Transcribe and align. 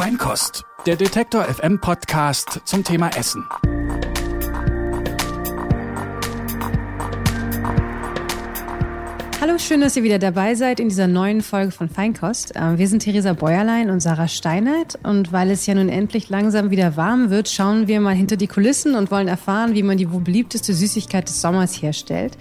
Feinkost, 0.00 0.64
der 0.86 0.96
Detektor 0.96 1.44
FM 1.44 1.78
Podcast 1.78 2.62
zum 2.64 2.82
Thema 2.82 3.10
Essen. 3.18 3.46
Hallo, 9.40 9.56
schön, 9.56 9.80
dass 9.80 9.96
ihr 9.96 10.02
wieder 10.02 10.18
dabei 10.18 10.54
seid 10.54 10.80
in 10.80 10.90
dieser 10.90 11.06
neuen 11.06 11.40
Folge 11.40 11.70
von 11.70 11.88
Feinkost. 11.88 12.52
Ähm, 12.56 12.76
wir 12.76 12.86
sind 12.88 13.00
Theresa 13.00 13.32
Bäuerlein 13.32 13.88
und 13.88 14.00
Sarah 14.00 14.28
Steinert 14.28 14.98
und 15.02 15.32
weil 15.32 15.50
es 15.50 15.64
ja 15.64 15.74
nun 15.74 15.88
endlich 15.88 16.28
langsam 16.28 16.70
wieder 16.70 16.98
warm 16.98 17.30
wird, 17.30 17.48
schauen 17.48 17.88
wir 17.88 18.02
mal 18.02 18.14
hinter 18.14 18.36
die 18.36 18.48
Kulissen 18.48 18.94
und 18.94 19.10
wollen 19.10 19.28
erfahren, 19.28 19.72
wie 19.72 19.82
man 19.82 19.96
die 19.96 20.12
wohl 20.12 20.20
beliebteste 20.20 20.74
Süßigkeit 20.74 21.26
des 21.26 21.40
Sommers 21.40 21.80
herstellt 21.80 22.36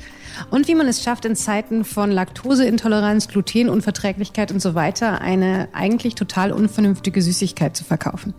und 0.51 0.67
wie 0.67 0.75
man 0.75 0.89
es 0.89 1.01
schafft, 1.01 1.23
in 1.23 1.37
Zeiten 1.37 1.85
von 1.85 2.11
Laktoseintoleranz, 2.11 3.29
Glutenunverträglichkeit 3.29 4.51
und 4.51 4.61
so 4.61 4.75
weiter 4.75 5.21
eine 5.21 5.69
eigentlich 5.71 6.15
total 6.15 6.51
unvernünftige 6.51 7.21
Süßigkeit 7.21 7.77
zu 7.77 7.85
verkaufen. 7.85 8.33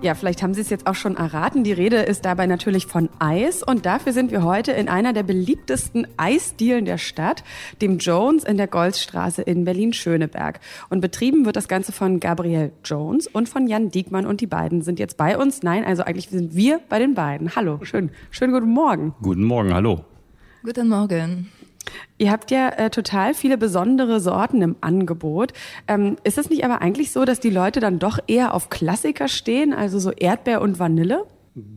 Ja, 0.00 0.14
vielleicht 0.14 0.44
haben 0.44 0.54
Sie 0.54 0.60
es 0.60 0.70
jetzt 0.70 0.86
auch 0.86 0.94
schon 0.94 1.16
erraten. 1.16 1.64
Die 1.64 1.72
Rede 1.72 1.96
ist 1.96 2.24
dabei 2.24 2.46
natürlich 2.46 2.86
von 2.86 3.08
Eis. 3.18 3.64
Und 3.64 3.84
dafür 3.84 4.12
sind 4.12 4.30
wir 4.30 4.44
heute 4.44 4.70
in 4.70 4.88
einer 4.88 5.12
der 5.12 5.24
beliebtesten 5.24 6.06
Eisdielen 6.16 6.84
der 6.84 6.98
Stadt, 6.98 7.42
dem 7.82 7.98
Jones 7.98 8.44
in 8.44 8.56
der 8.56 8.68
Goldstraße 8.68 9.42
in 9.42 9.64
Berlin-Schöneberg. 9.64 10.60
Und 10.88 11.00
betrieben 11.00 11.46
wird 11.46 11.56
das 11.56 11.66
Ganze 11.66 11.90
von 11.90 12.20
Gabriel 12.20 12.70
Jones 12.84 13.26
und 13.26 13.48
von 13.48 13.66
Jan 13.66 13.90
Diekmann. 13.90 14.24
Und 14.24 14.40
die 14.40 14.46
beiden 14.46 14.82
sind 14.82 15.00
jetzt 15.00 15.16
bei 15.16 15.36
uns. 15.36 15.64
Nein, 15.64 15.84
also 15.84 16.04
eigentlich 16.04 16.28
sind 16.28 16.54
wir 16.54 16.80
bei 16.88 17.00
den 17.00 17.14
beiden. 17.14 17.56
Hallo, 17.56 17.80
schön, 17.82 18.10
schönen 18.30 18.52
guten 18.52 18.70
Morgen. 18.70 19.14
Guten 19.20 19.42
Morgen, 19.42 19.74
hallo. 19.74 20.04
Guten 20.62 20.88
Morgen. 20.88 21.48
Ihr 22.18 22.32
habt 22.32 22.50
ja 22.50 22.68
äh, 22.70 22.90
total 22.90 23.32
viele 23.32 23.56
besondere 23.56 24.20
Sorten 24.20 24.60
im 24.60 24.76
Angebot. 24.80 25.52
Ähm, 25.86 26.16
ist 26.24 26.36
es 26.36 26.50
nicht 26.50 26.64
aber 26.64 26.82
eigentlich 26.82 27.12
so, 27.12 27.24
dass 27.24 27.38
die 27.38 27.50
Leute 27.50 27.78
dann 27.78 28.00
doch 28.00 28.18
eher 28.26 28.54
auf 28.54 28.70
Klassiker 28.70 29.28
stehen, 29.28 29.72
also 29.72 30.00
so 30.00 30.10
Erdbeer 30.10 30.60
und 30.60 30.80
Vanille? 30.80 31.24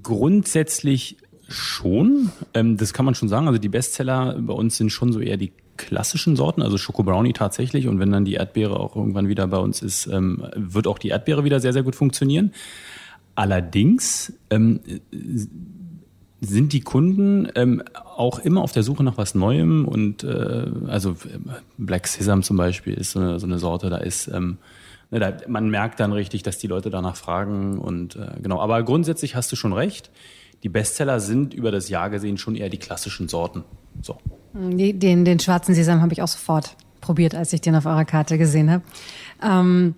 Grundsätzlich 0.02 1.18
schon. 1.48 2.32
Ähm, 2.56 2.78
das 2.78 2.94
kann 2.94 3.06
man 3.06 3.14
schon 3.14 3.30
sagen. 3.30 3.48
Also 3.48 3.60
die 3.60 3.70
Bestseller 3.70 4.36
bei 4.40 4.54
uns 4.54 4.78
sind 4.78 4.90
schon 4.90 5.14
so 5.14 5.20
eher 5.20 5.38
die 5.38 5.52
klassischen 5.78 6.36
Sorten, 6.36 6.62
also 6.62 6.78
Schoko 6.78 7.04
Brownie 7.04 7.34
tatsächlich. 7.34 7.88
Und 7.88 8.00
wenn 8.00 8.12
dann 8.12 8.26
die 8.26 8.34
Erdbeere 8.34 8.80
auch 8.80 8.96
irgendwann 8.96 9.28
wieder 9.28 9.48
bei 9.48 9.58
uns 9.58 9.82
ist, 9.82 10.08
ähm, 10.08 10.44
wird 10.56 10.88
auch 10.88 10.98
die 10.98 11.10
Erdbeere 11.10 11.44
wieder 11.44 11.60
sehr, 11.60 11.74
sehr 11.74 11.84
gut 11.84 11.96
funktionieren. 11.96 12.52
Allerdings 13.36 14.34
ähm, 14.50 14.82
sind 16.42 16.73
die 16.73 16.81
Kunden 16.81 17.47
ähm, 17.56 17.84
auch 18.03 18.39
immer 18.39 18.61
auf 18.61 18.72
der 18.72 18.84
Suche 18.84 19.03
nach 19.03 19.17
was 19.17 19.36
Neuem 19.36 19.88
und 19.88 20.23
äh, 20.23 20.66
also 20.88 21.16
Black 21.78 22.08
Sesame 22.08 22.42
zum 22.42 22.58
Beispiel 22.58 22.95
ist 22.95 23.11
so 23.11 23.20
eine, 23.20 23.39
so 23.39 23.45
eine 23.45 23.59
Sorte, 23.59 23.89
da 23.89 23.97
ist 23.97 24.28
ähm, 24.28 24.58
ne, 25.12 25.19
da, 25.19 25.34
man 25.47 25.69
merkt 25.69 26.00
dann 26.00 26.12
richtig, 26.12 26.42
dass 26.42 26.58
die 26.58 26.67
Leute 26.67 26.89
danach 26.89 27.16
fragen 27.16 27.78
und 27.78 28.16
äh, 28.16 28.42
genau. 28.42 28.59
Aber 28.59 28.81
grundsätzlich 28.84 29.36
hast 29.36 29.52
du 29.52 29.56
schon 29.56 29.73
recht. 29.73 30.09
Die 30.64 30.69
Bestseller 30.69 31.19
sind 31.19 31.53
über 31.53 31.72
das 31.72 31.89
Jahr 31.89 32.09
gesehen 32.09 32.38
schon 32.38 32.56
eher 32.56 32.69
die 32.69 32.78
klassischen 32.78 33.28
Sorten. 33.28 33.64
So. 34.02 34.17
Den, 34.53 35.25
den 35.25 35.39
schwarzen 35.39 35.73
Sesam 35.75 36.02
habe 36.02 36.14
ich 36.14 36.22
auch 36.22 36.28
sofort 36.28 36.75
probiert, 37.02 37.36
als 37.36 37.53
ich 37.53 37.62
den 37.62 37.75
auf 37.75 37.86
eurer 37.86 38.06
Karte 38.06 38.38
gesehen 38.38 38.69
habe. 38.69 38.84
Ähm, 39.44 39.95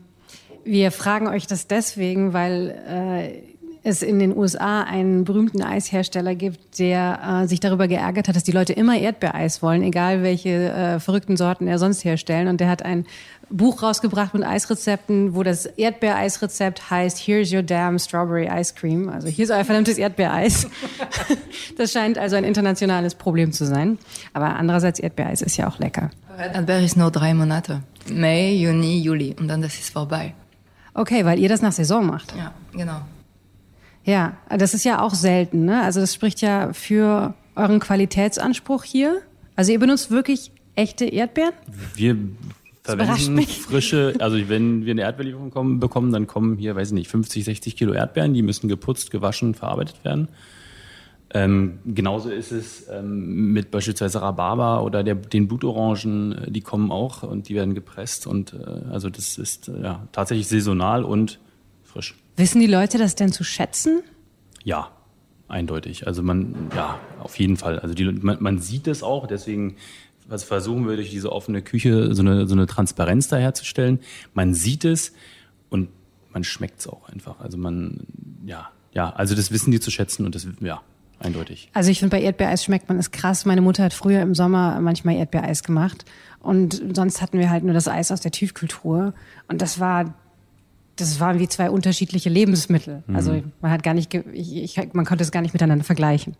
wir 0.63 0.91
fragen 0.91 1.27
euch 1.27 1.47
das 1.47 1.67
deswegen, 1.67 2.33
weil 2.33 2.69
äh, 2.87 3.52
es 3.83 4.01
in 4.01 4.17
den 4.19 4.35
USA 4.35 4.83
einen 4.83 5.25
berühmten 5.25 5.61
Eishersteller 5.61 6.35
gibt, 6.35 6.79
der 6.79 7.43
äh, 7.43 7.47
sich 7.47 7.59
darüber 7.59 7.89
geärgert 7.89 8.29
hat, 8.29 8.35
dass 8.35 8.43
die 8.43 8.53
Leute 8.53 8.71
immer 8.71 8.97
Erdbeereis 8.97 9.61
wollen, 9.61 9.83
egal 9.83 10.23
welche 10.23 10.49
äh, 10.49 10.99
verrückten 11.01 11.35
Sorten 11.35 11.67
er 11.67 11.77
sonst 11.79 12.05
herstellen. 12.05 12.47
Und 12.47 12.61
der 12.61 12.69
hat 12.69 12.83
ein 12.83 13.05
Buch 13.49 13.83
rausgebracht 13.83 14.33
mit 14.33 14.43
Eisrezepten, 14.43 15.35
wo 15.35 15.43
das 15.43 15.65
Erdbeereisrezept 15.65 16.89
heißt 16.89 17.19
Here's 17.19 17.53
your 17.53 17.61
damn 17.61 17.99
strawberry 17.99 18.47
ice 18.49 18.73
cream. 18.73 19.09
Also 19.09 19.27
hier 19.27 19.43
ist 19.43 19.51
euer 19.51 19.65
verdammtes 19.65 19.97
Erdbeereis. 19.97 20.67
das 21.77 21.91
scheint 21.91 22.17
also 22.17 22.37
ein 22.37 22.45
internationales 22.45 23.15
Problem 23.15 23.51
zu 23.51 23.65
sein. 23.65 23.97
Aber 24.31 24.55
andererseits 24.55 24.99
Erdbeereis 24.99 25.41
ist 25.41 25.57
ja 25.57 25.67
auch 25.67 25.77
lecker. 25.79 26.09
Erdbeer 26.37 26.79
ist 26.79 26.95
nur 26.95 27.11
drei 27.11 27.33
Monate. 27.33 27.81
Mai, 28.09 28.53
Juni, 28.53 28.99
Juli. 29.01 29.35
Und 29.37 29.49
dann 29.49 29.61
das 29.61 29.75
ist 29.75 29.89
vorbei. 29.89 30.33
Okay, 30.93 31.25
weil 31.25 31.37
ihr 31.39 31.49
das 31.49 31.61
nach 31.61 31.73
Saison 31.73 32.05
macht. 32.05 32.33
Ja, 32.37 32.53
genau. 32.71 33.01
Ja, 34.05 34.37
das 34.49 34.73
ist 34.73 34.83
ja 34.83 35.01
auch 35.01 35.13
selten. 35.13 35.65
Ne? 35.65 35.81
Also 35.81 35.99
das 36.01 36.13
spricht 36.13 36.41
ja 36.41 36.73
für 36.73 37.33
euren 37.55 37.79
Qualitätsanspruch 37.79 38.83
hier. 38.83 39.21
Also 39.55 39.71
ihr 39.71 39.79
benutzt 39.79 40.11
wirklich 40.11 40.51
echte 40.75 41.05
Erdbeeren? 41.05 41.53
Wir 41.95 42.17
verwenden 42.83 43.39
frische, 43.41 44.13
also 44.19 44.37
wenn 44.49 44.85
wir 44.85 44.91
eine 44.91 45.01
Erdbeerlieferung 45.01 45.79
bekommen, 45.79 46.11
dann 46.11 46.27
kommen 46.27 46.57
hier, 46.57 46.75
weiß 46.75 46.89
ich 46.89 46.93
nicht, 46.93 47.09
50, 47.09 47.45
60 47.45 47.77
Kilo 47.77 47.93
Erdbeeren, 47.93 48.33
die 48.33 48.41
müssen 48.41 48.67
geputzt, 48.67 49.11
gewaschen, 49.11 49.53
verarbeitet 49.53 50.03
werden. 50.03 50.27
Ähm, 51.35 51.79
genauso 51.85 52.29
ist 52.29 52.51
es 52.51 52.87
ähm, 52.89 53.53
mit 53.53 53.71
beispielsweise 53.71 54.21
Rhabarber 54.21 54.83
oder 54.83 55.03
der, 55.03 55.15
den 55.15 55.47
Blutorangen, 55.47 56.45
die 56.49 56.61
kommen 56.61 56.91
auch 56.91 57.23
und 57.23 57.49
die 57.49 57.55
werden 57.55 57.73
gepresst 57.73 58.27
und 58.27 58.53
äh, 58.53 58.91
also 58.91 59.09
das 59.09 59.39
ist 59.39 59.67
äh, 59.67 59.81
ja 59.81 60.07
tatsächlich 60.11 60.47
saisonal 60.47 61.03
und 61.03 61.39
frisch. 61.93 62.15
Wissen 62.35 62.59
die 62.59 62.67
Leute 62.67 62.97
das 62.97 63.15
denn 63.15 63.31
zu 63.31 63.43
schätzen? 63.43 64.01
Ja, 64.63 64.91
eindeutig. 65.47 66.07
Also 66.07 66.23
man, 66.23 66.69
ja, 66.75 66.99
auf 67.19 67.37
jeden 67.39 67.57
Fall. 67.57 67.79
Also 67.79 67.93
die, 67.93 68.05
man, 68.05 68.37
man 68.41 68.59
sieht 68.59 68.87
es 68.87 69.03
auch, 69.03 69.27
deswegen 69.27 69.77
was 70.27 70.43
versuchen 70.43 70.87
wir 70.87 70.95
durch 70.95 71.09
diese 71.09 71.31
offene 71.31 71.61
Küche 71.61 72.15
so 72.15 72.21
eine, 72.21 72.47
so 72.47 72.55
eine 72.55 72.65
Transparenz 72.65 73.27
da 73.27 73.37
herzustellen. 73.37 73.99
Man 74.33 74.53
sieht 74.53 74.85
es 74.85 75.13
und 75.69 75.89
man 76.31 76.43
schmeckt 76.43 76.79
es 76.79 76.87
auch 76.87 77.09
einfach. 77.09 77.39
Also 77.39 77.57
man, 77.57 78.07
ja, 78.45 78.69
ja, 78.93 79.09
also 79.11 79.35
das 79.35 79.51
wissen 79.51 79.71
die 79.71 79.79
zu 79.79 79.91
schätzen 79.91 80.25
und 80.25 80.33
das, 80.33 80.47
ja, 80.61 80.81
eindeutig. 81.19 81.69
Also 81.73 81.91
ich 81.91 81.99
finde, 81.99 82.15
bei 82.15 82.21
Erdbeereis 82.21 82.63
schmeckt 82.63 82.89
man 82.89 82.97
es 82.99 83.11
krass. 83.11 83.45
Meine 83.45 83.61
Mutter 83.61 83.83
hat 83.83 83.93
früher 83.93 84.21
im 84.21 84.33
Sommer 84.33 84.79
manchmal 84.81 85.15
Erdbeereis 85.15 85.63
gemacht 85.63 86.05
und 86.39 86.81
sonst 86.95 87.21
hatten 87.21 87.37
wir 87.37 87.49
halt 87.49 87.63
nur 87.63 87.73
das 87.73 87.87
Eis 87.87 88.11
aus 88.11 88.21
der 88.21 88.31
Tiefkühltruhe 88.31 89.13
und 89.47 89.61
das 89.61 89.79
war 89.79 90.13
das 90.95 91.19
waren 91.19 91.39
wie 91.39 91.47
zwei 91.47 91.69
unterschiedliche 91.69 92.29
Lebensmittel. 92.29 93.03
Mhm. 93.07 93.15
Also 93.15 93.41
man 93.61 93.71
hat 93.71 93.83
gar 93.83 93.93
nicht, 93.93 94.13
ich, 94.13 94.77
ich, 94.77 94.93
man 94.93 95.05
konnte 95.05 95.23
es 95.23 95.31
gar 95.31 95.41
nicht 95.41 95.53
miteinander 95.53 95.83
vergleichen. 95.83 96.35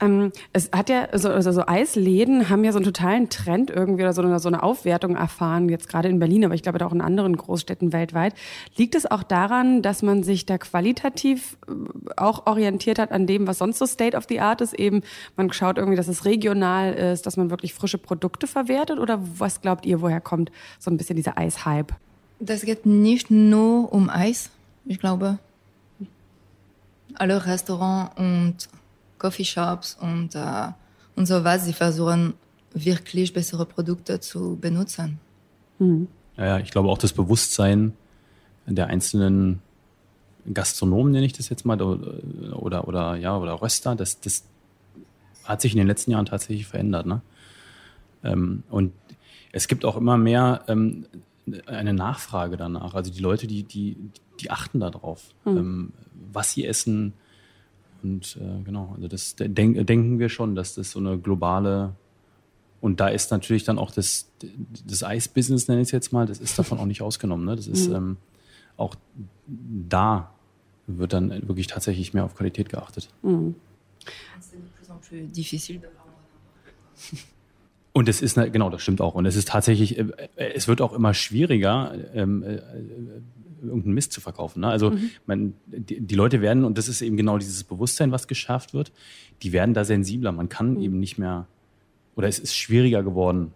Ähm, 0.00 0.32
es 0.52 0.70
hat 0.72 0.88
ja 0.88 1.08
so, 1.18 1.28
also 1.30 1.52
so 1.52 1.66
Eisläden 1.66 2.48
haben 2.48 2.64
ja 2.64 2.72
so 2.72 2.78
einen 2.78 2.84
totalen 2.84 3.28
Trend 3.28 3.70
irgendwie 3.70 4.02
oder 4.02 4.12
so 4.12 4.22
eine, 4.22 4.38
so 4.38 4.48
eine 4.48 4.62
Aufwertung 4.62 5.16
erfahren, 5.16 5.68
jetzt 5.68 5.88
gerade 5.88 6.08
in 6.08 6.18
Berlin, 6.18 6.44
aber 6.44 6.54
ich 6.54 6.62
glaube 6.62 6.84
auch 6.84 6.92
in 6.92 7.00
anderen 7.00 7.36
Großstädten 7.36 7.92
weltweit. 7.92 8.34
Liegt 8.76 8.94
es 8.94 9.10
auch 9.10 9.22
daran, 9.22 9.82
dass 9.82 10.02
man 10.02 10.22
sich 10.22 10.46
da 10.46 10.58
qualitativ 10.58 11.56
äh, 11.68 11.72
auch 12.16 12.46
orientiert 12.46 12.98
hat 12.98 13.12
an 13.12 13.26
dem, 13.26 13.46
was 13.46 13.58
sonst 13.58 13.78
so 13.78 13.86
State 13.86 14.16
of 14.16 14.26
the 14.28 14.40
Art 14.40 14.60
ist? 14.60 14.74
Eben, 14.74 15.02
man 15.36 15.52
schaut 15.52 15.78
irgendwie, 15.78 15.96
dass 15.96 16.08
es 16.08 16.24
regional 16.24 16.92
ist, 16.92 17.26
dass 17.26 17.36
man 17.36 17.50
wirklich 17.50 17.74
frische 17.74 17.98
Produkte 17.98 18.46
verwertet 18.46 18.98
oder 18.98 19.20
was 19.38 19.60
glaubt 19.60 19.86
ihr, 19.86 20.00
woher 20.00 20.20
kommt 20.20 20.50
so 20.78 20.90
ein 20.90 20.96
bisschen 20.96 21.16
dieser 21.16 21.38
Eishype? 21.38 21.94
Das 22.40 22.62
geht 22.62 22.86
nicht 22.86 23.30
nur 23.30 23.92
um 23.92 24.10
Eis, 24.10 24.50
ich 24.84 24.98
glaube. 24.98 25.38
Alle 27.14 27.46
Restaurants 27.46 28.18
und 28.18 28.68
Coffeeshops 29.18 29.96
und, 30.00 30.34
äh, 30.34 30.68
und 31.16 31.26
so 31.26 31.44
was, 31.44 31.64
sie 31.64 31.72
versuchen 31.72 32.34
wirklich 32.72 33.32
bessere 33.32 33.64
Produkte 33.64 34.20
zu 34.20 34.58
benutzen. 34.60 35.18
Mhm. 35.78 36.08
Ja, 36.36 36.46
ja, 36.46 36.58
ich 36.58 36.70
glaube 36.70 36.88
auch 36.88 36.98
das 36.98 37.12
Bewusstsein 37.12 37.92
der 38.66 38.88
einzelnen 38.88 39.62
Gastronomen, 40.52 41.12
nenne 41.12 41.26
ich 41.26 41.32
das 41.32 41.48
jetzt 41.48 41.64
mal, 41.64 41.80
oder, 41.80 42.62
oder, 42.62 42.88
oder 42.88 43.16
ja, 43.16 43.36
oder 43.36 43.62
Röster, 43.62 43.94
das, 43.94 44.20
das 44.20 44.44
hat 45.44 45.60
sich 45.60 45.72
in 45.72 45.78
den 45.78 45.86
letzten 45.86 46.10
Jahren 46.10 46.26
tatsächlich 46.26 46.66
verändert. 46.66 47.06
Ne? 47.06 47.22
Ähm, 48.24 48.62
und 48.70 48.92
es 49.52 49.68
gibt 49.68 49.84
auch 49.84 49.96
immer 49.96 50.18
mehr 50.18 50.64
ähm, 50.68 51.06
eine 51.66 51.92
Nachfrage 51.92 52.56
danach. 52.56 52.94
Also 52.94 53.12
die 53.12 53.20
Leute, 53.20 53.46
die, 53.46 53.62
die, 53.62 53.96
die 54.40 54.50
achten 54.50 54.80
darauf, 54.80 55.34
mhm. 55.44 55.56
ähm, 55.56 55.92
was 56.32 56.52
sie 56.52 56.64
essen. 56.66 57.12
Und 58.02 58.38
äh, 58.40 58.62
genau, 58.64 58.92
also 58.94 59.08
das 59.08 59.36
denk, 59.38 59.86
denken 59.86 60.18
wir 60.18 60.28
schon, 60.28 60.54
dass 60.54 60.74
das 60.74 60.90
so 60.90 60.98
eine 60.98 61.18
globale 61.18 61.94
und 62.84 63.00
da 63.00 63.08
ist 63.08 63.30
natürlich 63.30 63.64
dann 63.64 63.78
auch 63.78 63.90
das, 63.90 64.30
das 64.86 65.02
Eisbusiness, 65.02 65.68
nenne 65.68 65.80
ich 65.80 65.88
es 65.88 65.92
jetzt 65.92 66.12
mal, 66.12 66.26
das 66.26 66.38
ist 66.38 66.58
davon 66.58 66.78
auch 66.78 66.84
nicht 66.84 67.00
ausgenommen. 67.00 67.46
Ne? 67.46 67.56
Das 67.56 67.66
ist 67.66 67.88
mhm. 67.88 67.94
ähm, 67.94 68.16
auch 68.76 68.94
da 69.46 70.34
wird 70.86 71.14
dann 71.14 71.30
wirklich 71.48 71.66
tatsächlich 71.66 72.12
mehr 72.12 72.26
auf 72.26 72.34
Qualität 72.34 72.68
geachtet. 72.68 73.08
Mhm. 73.22 73.54
Und 77.96 78.08
es 78.08 78.20
ist, 78.20 78.34
genau, 78.34 78.70
das 78.70 78.82
stimmt 78.82 79.00
auch. 79.00 79.14
Und 79.14 79.24
es 79.24 79.36
ist 79.36 79.48
tatsächlich, 79.48 79.96
äh, 79.96 80.06
es 80.36 80.66
wird 80.66 80.82
auch 80.82 80.92
immer 80.92 81.14
schwieriger, 81.14 81.94
ähm, 82.12 82.42
äh, 82.42 82.60
irgendeinen 83.62 83.94
Mist 83.94 84.12
zu 84.12 84.20
verkaufen. 84.20 84.60
Ne? 84.60 84.68
Also 84.68 84.90
mhm. 84.90 85.10
man, 85.26 85.54
die, 85.66 86.00
die, 86.00 86.14
Leute 86.16 86.40
werden, 86.40 86.64
und 86.64 86.76
das 86.76 86.88
ist 86.88 87.02
eben 87.02 87.16
genau 87.16 87.38
dieses 87.38 87.62
Bewusstsein, 87.62 88.10
was 88.10 88.26
geschärft 88.26 88.74
wird, 88.74 88.90
die 89.42 89.52
werden 89.52 89.74
da 89.74 89.84
sensibler. 89.84 90.32
Man 90.32 90.48
kann 90.48 90.74
mhm. 90.74 90.80
eben 90.80 90.98
nicht 90.98 91.18
mehr, 91.18 91.46
oder 92.16 92.26
es 92.26 92.40
ist 92.40 92.56
schwieriger 92.56 93.04
geworden, 93.04 93.52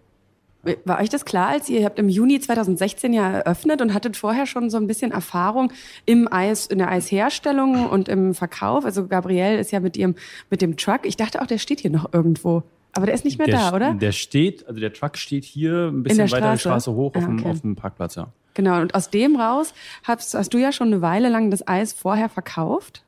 War 0.84 1.00
euch 1.00 1.08
das 1.08 1.24
klar, 1.24 1.48
als 1.48 1.68
ihr, 1.68 1.80
ihr 1.80 1.84
habt 1.84 1.98
im 1.98 2.08
Juni 2.08 2.38
2016 2.38 3.12
ja 3.12 3.28
eröffnet 3.28 3.82
und 3.82 3.92
hattet 3.92 4.16
vorher 4.16 4.46
schon 4.46 4.70
so 4.70 4.76
ein 4.76 4.86
bisschen 4.86 5.10
Erfahrung 5.10 5.72
im 6.04 6.32
Eis, 6.32 6.68
in 6.68 6.78
der 6.78 6.92
Eisherstellung 6.92 7.88
und 7.88 8.08
im 8.08 8.34
Verkauf? 8.34 8.84
Also 8.84 9.08
Gabrielle 9.08 9.58
ist 9.58 9.72
ja 9.72 9.80
mit 9.80 9.96
ihrem, 9.96 10.14
mit 10.48 10.62
dem 10.62 10.76
Truck. 10.76 11.00
Ich 11.02 11.16
dachte 11.16 11.42
auch, 11.42 11.46
der 11.46 11.58
steht 11.58 11.80
hier 11.80 11.90
noch 11.90 12.12
irgendwo. 12.14 12.62
Aber 12.98 13.06
der 13.06 13.14
ist 13.14 13.24
nicht 13.24 13.38
mehr 13.38 13.46
der, 13.46 13.70
da, 13.70 13.76
oder? 13.76 13.94
Der 13.94 14.10
steht, 14.10 14.66
also 14.66 14.80
der 14.80 14.92
Truck 14.92 15.16
steht 15.16 15.44
hier 15.44 15.86
ein 15.92 16.02
bisschen 16.02 16.18
weiter 16.32 16.52
die 16.52 16.58
Straße? 16.58 16.90
Straße 16.90 16.92
hoch 16.94 17.14
auf, 17.14 17.22
Ah, 17.22 17.26
dem, 17.26 17.38
okay. 17.38 17.48
auf 17.50 17.60
dem 17.60 17.76
Parkplatz, 17.76 18.16
ja. 18.16 18.26
Genau, 18.54 18.80
und 18.80 18.92
aus 18.96 19.08
dem 19.10 19.36
raus 19.36 19.72
hast, 20.02 20.34
hast 20.34 20.52
du 20.52 20.58
ja 20.58 20.72
schon 20.72 20.88
eine 20.88 21.00
Weile 21.00 21.28
lang 21.28 21.52
das 21.52 21.68
Eis 21.68 21.92
vorher 21.92 22.28
verkauft. 22.28 23.04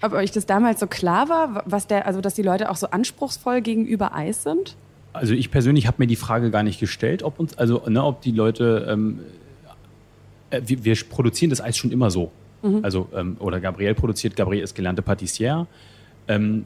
Ob 0.00 0.14
euch 0.14 0.30
das 0.30 0.46
damals 0.46 0.80
so 0.80 0.86
klar 0.86 1.28
war, 1.28 1.64
was 1.66 1.86
der, 1.86 2.06
also 2.06 2.22
dass 2.22 2.32
die 2.32 2.40
Leute 2.42 2.70
auch 2.70 2.76
so 2.76 2.86
anspruchsvoll 2.86 3.60
gegenüber 3.60 4.14
Eis 4.14 4.42
sind? 4.42 4.74
Also 5.12 5.34
ich 5.34 5.50
persönlich 5.50 5.86
habe 5.86 5.96
mir 5.98 6.06
die 6.06 6.16
Frage 6.16 6.50
gar 6.50 6.62
nicht 6.62 6.80
gestellt, 6.80 7.22
ob 7.22 7.38
uns, 7.38 7.58
also 7.58 7.82
ne, 7.86 8.02
ob 8.02 8.22
die 8.22 8.32
Leute, 8.32 8.86
ähm, 8.88 9.20
äh, 10.48 10.62
wir, 10.64 10.82
wir 10.82 10.96
produzieren 11.10 11.50
das 11.50 11.60
Eis 11.60 11.76
schon 11.76 11.92
immer 11.92 12.10
so. 12.10 12.32
Also 12.82 13.08
ähm, 13.14 13.36
oder 13.38 13.60
Gabrielle 13.60 13.94
produziert, 13.94 14.34
Gabrielle 14.34 14.64
ist 14.64 14.74
gelernte 14.74 15.00
Patissiere. 15.02 15.68
Ähm, 16.28 16.64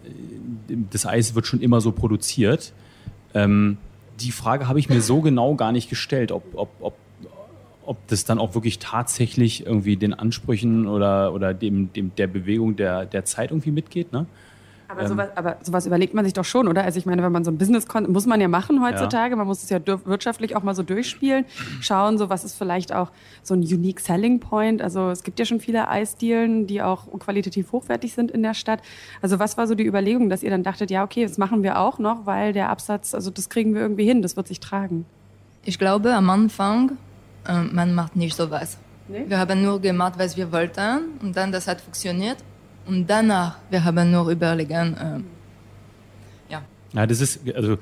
das 0.90 1.06
Eis 1.06 1.34
wird 1.34 1.46
schon 1.46 1.60
immer 1.60 1.80
so 1.80 1.92
produziert. 1.92 2.72
Ähm, 3.34 3.78
die 4.20 4.32
Frage 4.32 4.68
habe 4.68 4.78
ich 4.78 4.88
mir 4.88 5.00
so 5.00 5.20
genau 5.20 5.54
gar 5.54 5.72
nicht 5.72 5.88
gestellt, 5.88 6.32
ob, 6.32 6.44
ob, 6.54 6.70
ob, 6.80 6.94
ob 7.84 8.06
das 8.08 8.24
dann 8.24 8.38
auch 8.38 8.54
wirklich 8.54 8.78
tatsächlich 8.78 9.66
irgendwie 9.66 9.96
den 9.96 10.14
Ansprüchen 10.14 10.86
oder, 10.86 11.32
oder 11.32 11.54
dem, 11.54 11.92
dem, 11.92 12.14
der 12.16 12.26
Bewegung 12.26 12.76
der, 12.76 13.06
der 13.06 13.24
Zeit 13.24 13.50
irgendwie 13.50 13.70
mitgeht. 13.70 14.12
Ne? 14.12 14.26
Aber, 14.90 15.06
sowas, 15.06 15.28
aber 15.36 15.56
sowas 15.62 15.86
überlegt 15.86 16.14
man 16.14 16.24
sich 16.24 16.34
doch 16.34 16.44
schon, 16.44 16.66
oder? 16.66 16.82
Also 16.84 16.98
ich 16.98 17.06
meine, 17.06 17.22
wenn 17.22 17.32
man 17.32 17.44
so 17.44 17.50
ein 17.50 17.58
Business 17.58 17.86
muss 18.08 18.26
man 18.26 18.40
ja 18.40 18.48
machen 18.48 18.82
heutzutage. 18.82 19.36
Man 19.36 19.46
muss 19.46 19.62
es 19.62 19.70
ja 19.70 19.78
wirtschaftlich 19.86 20.56
auch 20.56 20.62
mal 20.62 20.74
so 20.74 20.82
durchspielen, 20.82 21.44
schauen, 21.80 22.18
so 22.18 22.28
was 22.28 22.44
ist 22.44 22.56
vielleicht 22.56 22.92
auch 22.92 23.10
so 23.42 23.54
ein 23.54 23.60
unique 23.60 24.00
selling 24.00 24.40
point. 24.40 24.82
Also 24.82 25.10
es 25.10 25.22
gibt 25.22 25.38
ja 25.38 25.44
schon 25.44 25.60
viele 25.60 25.88
Eisdielen, 25.88 26.66
die 26.66 26.82
auch 26.82 27.06
qualitativ 27.18 27.72
hochwertig 27.72 28.14
sind 28.14 28.30
in 28.30 28.42
der 28.42 28.54
Stadt. 28.54 28.80
Also 29.22 29.38
was 29.38 29.56
war 29.56 29.66
so 29.66 29.74
die 29.74 29.86
Überlegung, 29.86 30.28
dass 30.28 30.42
ihr 30.42 30.50
dann 30.50 30.62
dachtet, 30.62 30.90
ja 30.90 31.04
okay, 31.04 31.24
das 31.24 31.38
machen 31.38 31.62
wir 31.62 31.78
auch 31.78 31.98
noch, 31.98 32.26
weil 32.26 32.52
der 32.52 32.70
Absatz, 32.70 33.14
also 33.14 33.30
das 33.30 33.48
kriegen 33.48 33.74
wir 33.74 33.80
irgendwie 33.80 34.04
hin, 34.04 34.22
das 34.22 34.36
wird 34.36 34.48
sich 34.48 34.60
tragen. 34.60 35.06
Ich 35.64 35.78
glaube, 35.78 36.14
am 36.14 36.30
Anfang, 36.30 36.92
äh, 37.46 37.62
man 37.62 37.94
macht 37.94 38.16
nicht 38.16 38.36
sowas. 38.36 38.78
Wir 39.08 39.38
haben 39.38 39.60
nur 39.62 39.80
gemacht, 39.80 40.14
was 40.18 40.36
wir 40.36 40.52
wollten 40.52 41.00
und 41.20 41.36
dann 41.36 41.50
das 41.50 41.66
hat 41.66 41.80
funktioniert. 41.80 42.36
Und 42.86 43.08
danach, 43.08 43.56
wir 43.70 43.84
haben 43.84 44.10
nur 44.10 44.30
überlegen, 44.30 44.96
äh, 44.96 46.52
ja. 46.52 46.62
Ja, 46.92 47.06
das 47.06 47.20
ist, 47.20 47.40
also 47.54 47.78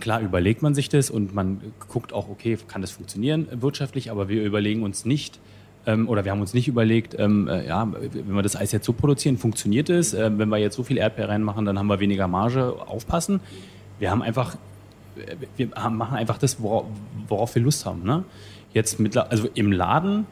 klar 0.00 0.20
überlegt 0.20 0.62
man 0.62 0.74
sich 0.74 0.88
das 0.88 1.10
und 1.10 1.34
man 1.34 1.60
guckt 1.88 2.12
auch, 2.12 2.28
okay, 2.28 2.58
kann 2.68 2.82
das 2.82 2.90
funktionieren 2.90 3.48
wirtschaftlich, 3.50 4.10
aber 4.10 4.28
wir 4.28 4.44
überlegen 4.44 4.82
uns 4.82 5.04
nicht, 5.04 5.40
ähm, 5.86 6.08
oder 6.08 6.24
wir 6.24 6.32
haben 6.32 6.40
uns 6.40 6.52
nicht 6.52 6.68
überlegt, 6.68 7.16
ähm, 7.18 7.48
äh, 7.48 7.66
ja, 7.66 7.90
wenn 7.90 8.34
wir 8.34 8.42
das 8.42 8.56
Eis 8.56 8.72
jetzt 8.72 8.84
so 8.84 8.92
produzieren, 8.92 9.38
funktioniert 9.38 9.88
es? 9.88 10.14
Ähm, 10.14 10.38
wenn 10.38 10.48
wir 10.48 10.58
jetzt 10.58 10.76
so 10.76 10.82
viel 10.82 10.98
Erdbeer 10.98 11.28
reinmachen, 11.28 11.64
dann 11.64 11.78
haben 11.78 11.86
wir 11.86 12.00
weniger 12.00 12.26
Marge, 12.26 12.74
aufpassen. 12.86 13.40
Wir 13.98 14.10
haben 14.10 14.22
einfach, 14.22 14.56
äh, 15.16 15.36
wir 15.56 15.70
haben, 15.76 15.96
machen 15.96 16.16
einfach 16.16 16.38
das, 16.38 16.60
worauf, 16.60 16.86
worauf 17.28 17.54
wir 17.54 17.62
Lust 17.62 17.86
haben. 17.86 18.02
Ne? 18.02 18.24
Jetzt 18.74 18.98
mit, 18.98 19.16
also 19.16 19.48
im 19.54 19.70
Laden 19.70 20.26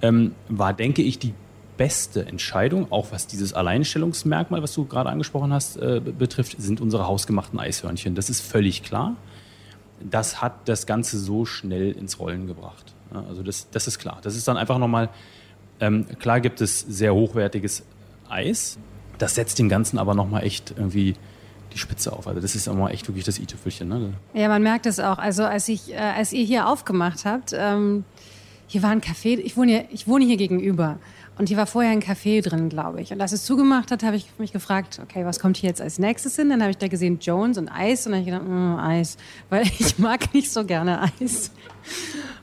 ähm, 0.00 0.32
war, 0.48 0.72
denke 0.72 1.02
ich, 1.02 1.18
die 1.18 1.34
beste 1.76 2.26
Entscheidung, 2.26 2.90
auch 2.90 3.12
was 3.12 3.26
dieses 3.26 3.52
Alleinstellungsmerkmal, 3.52 4.62
was 4.62 4.72
du 4.72 4.84
gerade 4.84 5.10
angesprochen 5.10 5.52
hast, 5.52 5.76
äh, 5.76 6.00
betrifft, 6.00 6.56
sind 6.58 6.80
unsere 6.80 7.06
hausgemachten 7.06 7.58
Eishörnchen. 7.58 8.14
Das 8.14 8.30
ist 8.30 8.40
völlig 8.40 8.82
klar. 8.82 9.16
Das 10.00 10.42
hat 10.42 10.68
das 10.68 10.86
Ganze 10.86 11.18
so 11.18 11.44
schnell 11.44 11.92
ins 11.92 12.18
Rollen 12.18 12.46
gebracht. 12.46 12.94
Also 13.12 13.42
das, 13.42 13.68
das 13.70 13.86
ist 13.86 13.98
klar. 13.98 14.18
Das 14.22 14.36
ist 14.36 14.46
dann 14.48 14.56
einfach 14.56 14.78
nochmal, 14.78 15.08
ähm, 15.80 16.06
klar 16.18 16.40
gibt 16.40 16.60
es 16.60 16.80
sehr 16.80 17.14
hochwertiges 17.14 17.84
Eis. 18.28 18.78
Das 19.18 19.34
setzt 19.34 19.58
dem 19.58 19.68
Ganzen 19.68 19.98
aber 19.98 20.14
nochmal 20.14 20.44
echt 20.44 20.74
irgendwie 20.76 21.14
die 21.72 21.78
Spitze 21.78 22.12
auf. 22.12 22.26
Also 22.26 22.40
das 22.40 22.54
ist 22.54 22.66
immer 22.66 22.90
echt 22.90 23.08
wirklich 23.08 23.24
das 23.24 23.38
i-Tüpfelchen. 23.38 23.88
Ne? 23.88 24.14
Ja, 24.34 24.48
man 24.48 24.62
merkt 24.62 24.86
es 24.86 25.00
auch. 25.00 25.18
Also 25.18 25.44
als 25.44 25.68
ich, 25.68 25.92
äh, 25.92 25.96
als 25.96 26.32
ihr 26.32 26.44
hier 26.44 26.68
aufgemacht 26.68 27.24
habt, 27.24 27.52
ähm, 27.54 28.04
hier 28.66 28.82
war 28.82 28.90
ein 28.90 29.00
Café. 29.00 29.38
Ich 29.38 29.56
wohne, 29.56 29.70
hier, 29.70 29.84
ich 29.90 30.08
wohne 30.08 30.24
hier 30.24 30.36
gegenüber 30.36 30.98
und 31.38 31.48
hier 31.48 31.58
war 31.58 31.66
vorher 31.66 31.92
ein 31.92 32.00
Café 32.00 32.42
drin, 32.42 32.70
glaube 32.70 33.02
ich. 33.02 33.12
Und 33.12 33.20
als 33.20 33.32
es 33.32 33.44
zugemacht 33.44 33.90
hat, 33.90 34.02
habe 34.02 34.16
ich 34.16 34.26
mich 34.38 34.52
gefragt, 34.52 35.00
okay, 35.02 35.26
was 35.26 35.38
kommt 35.38 35.58
hier 35.58 35.68
jetzt 35.68 35.82
als 35.82 35.98
nächstes 35.98 36.36
hin? 36.36 36.48
Dann 36.48 36.62
habe 36.62 36.70
ich 36.70 36.78
da 36.78 36.88
gesehen 36.88 37.18
Jones 37.20 37.58
und 37.58 37.68
Eis 37.68 38.06
und 38.06 38.12
dann 38.12 38.20
habe 38.20 38.30
ich 38.30 38.34
gedacht, 38.34 38.48
mm, 38.48 38.78
Eis, 38.78 39.16
weil 39.50 39.64
ich 39.78 39.98
mag 39.98 40.32
nicht 40.32 40.50
so 40.50 40.64
gerne 40.64 41.02
Eis. 41.20 41.50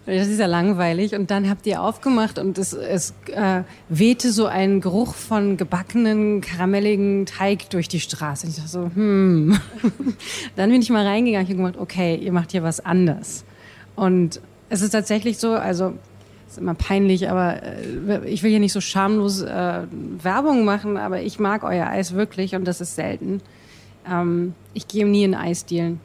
Das 0.06 0.28
ist 0.28 0.38
ja 0.38 0.48
langweilig. 0.48 1.16
Und 1.16 1.32
dann 1.32 1.50
habt 1.50 1.66
ihr 1.66 1.82
aufgemacht 1.82 2.38
und 2.38 2.58
es, 2.58 2.74
es 2.74 3.14
äh, 3.28 3.64
wehte 3.88 4.34
so 4.34 4.48
ein 4.48 4.82
Geruch 4.82 5.14
von 5.16 5.56
gebackenen, 5.56 6.42
karamelligen 6.42 7.26
Teig 7.26 7.70
durch 7.70 7.88
die 7.88 8.02
Straße. 8.02 8.46
Und 8.46 8.50
ich 8.50 8.58
dachte 8.58 8.70
so, 8.70 8.92
hm. 8.94 9.58
Dann 10.58 10.70
bin 10.70 10.82
ich 10.82 10.90
mal 10.90 11.08
reingegangen 11.08 11.46
und 11.46 11.52
hab 11.52 11.58
gemacht, 11.58 11.78
okay, 11.78 12.16
ihr 12.16 12.34
macht 12.34 12.52
hier 12.52 12.64
was 12.64 12.82
anders. 12.82 13.46
Und 13.96 14.42
es 14.68 14.82
ist 14.82 14.92
tatsächlich 14.92 15.38
so, 15.38 15.54
also 15.54 15.94
ist 16.54 16.58
immer 16.58 16.74
peinlich, 16.74 17.30
aber 17.30 17.62
äh, 17.64 18.28
ich 18.30 18.44
will 18.44 18.52
hier 18.52 18.60
nicht 18.60 18.74
so 18.74 18.82
schamlos 18.82 19.42
äh, 19.42 19.82
Werbung 20.22 20.66
machen, 20.66 20.98
aber 20.98 21.22
ich 21.22 21.40
mag 21.40 21.64
euer 21.64 21.88
Eis 21.88 22.14
wirklich 22.14 22.56
und 22.56 22.66
das 22.66 22.82
ist 22.82 22.96
selten. 22.96 23.42
Ähm, 24.10 24.54
ich 24.74 24.88
gehe 24.88 25.06
nie 25.06 25.24
in 25.24 25.36
Eisdielen, 25.36 26.00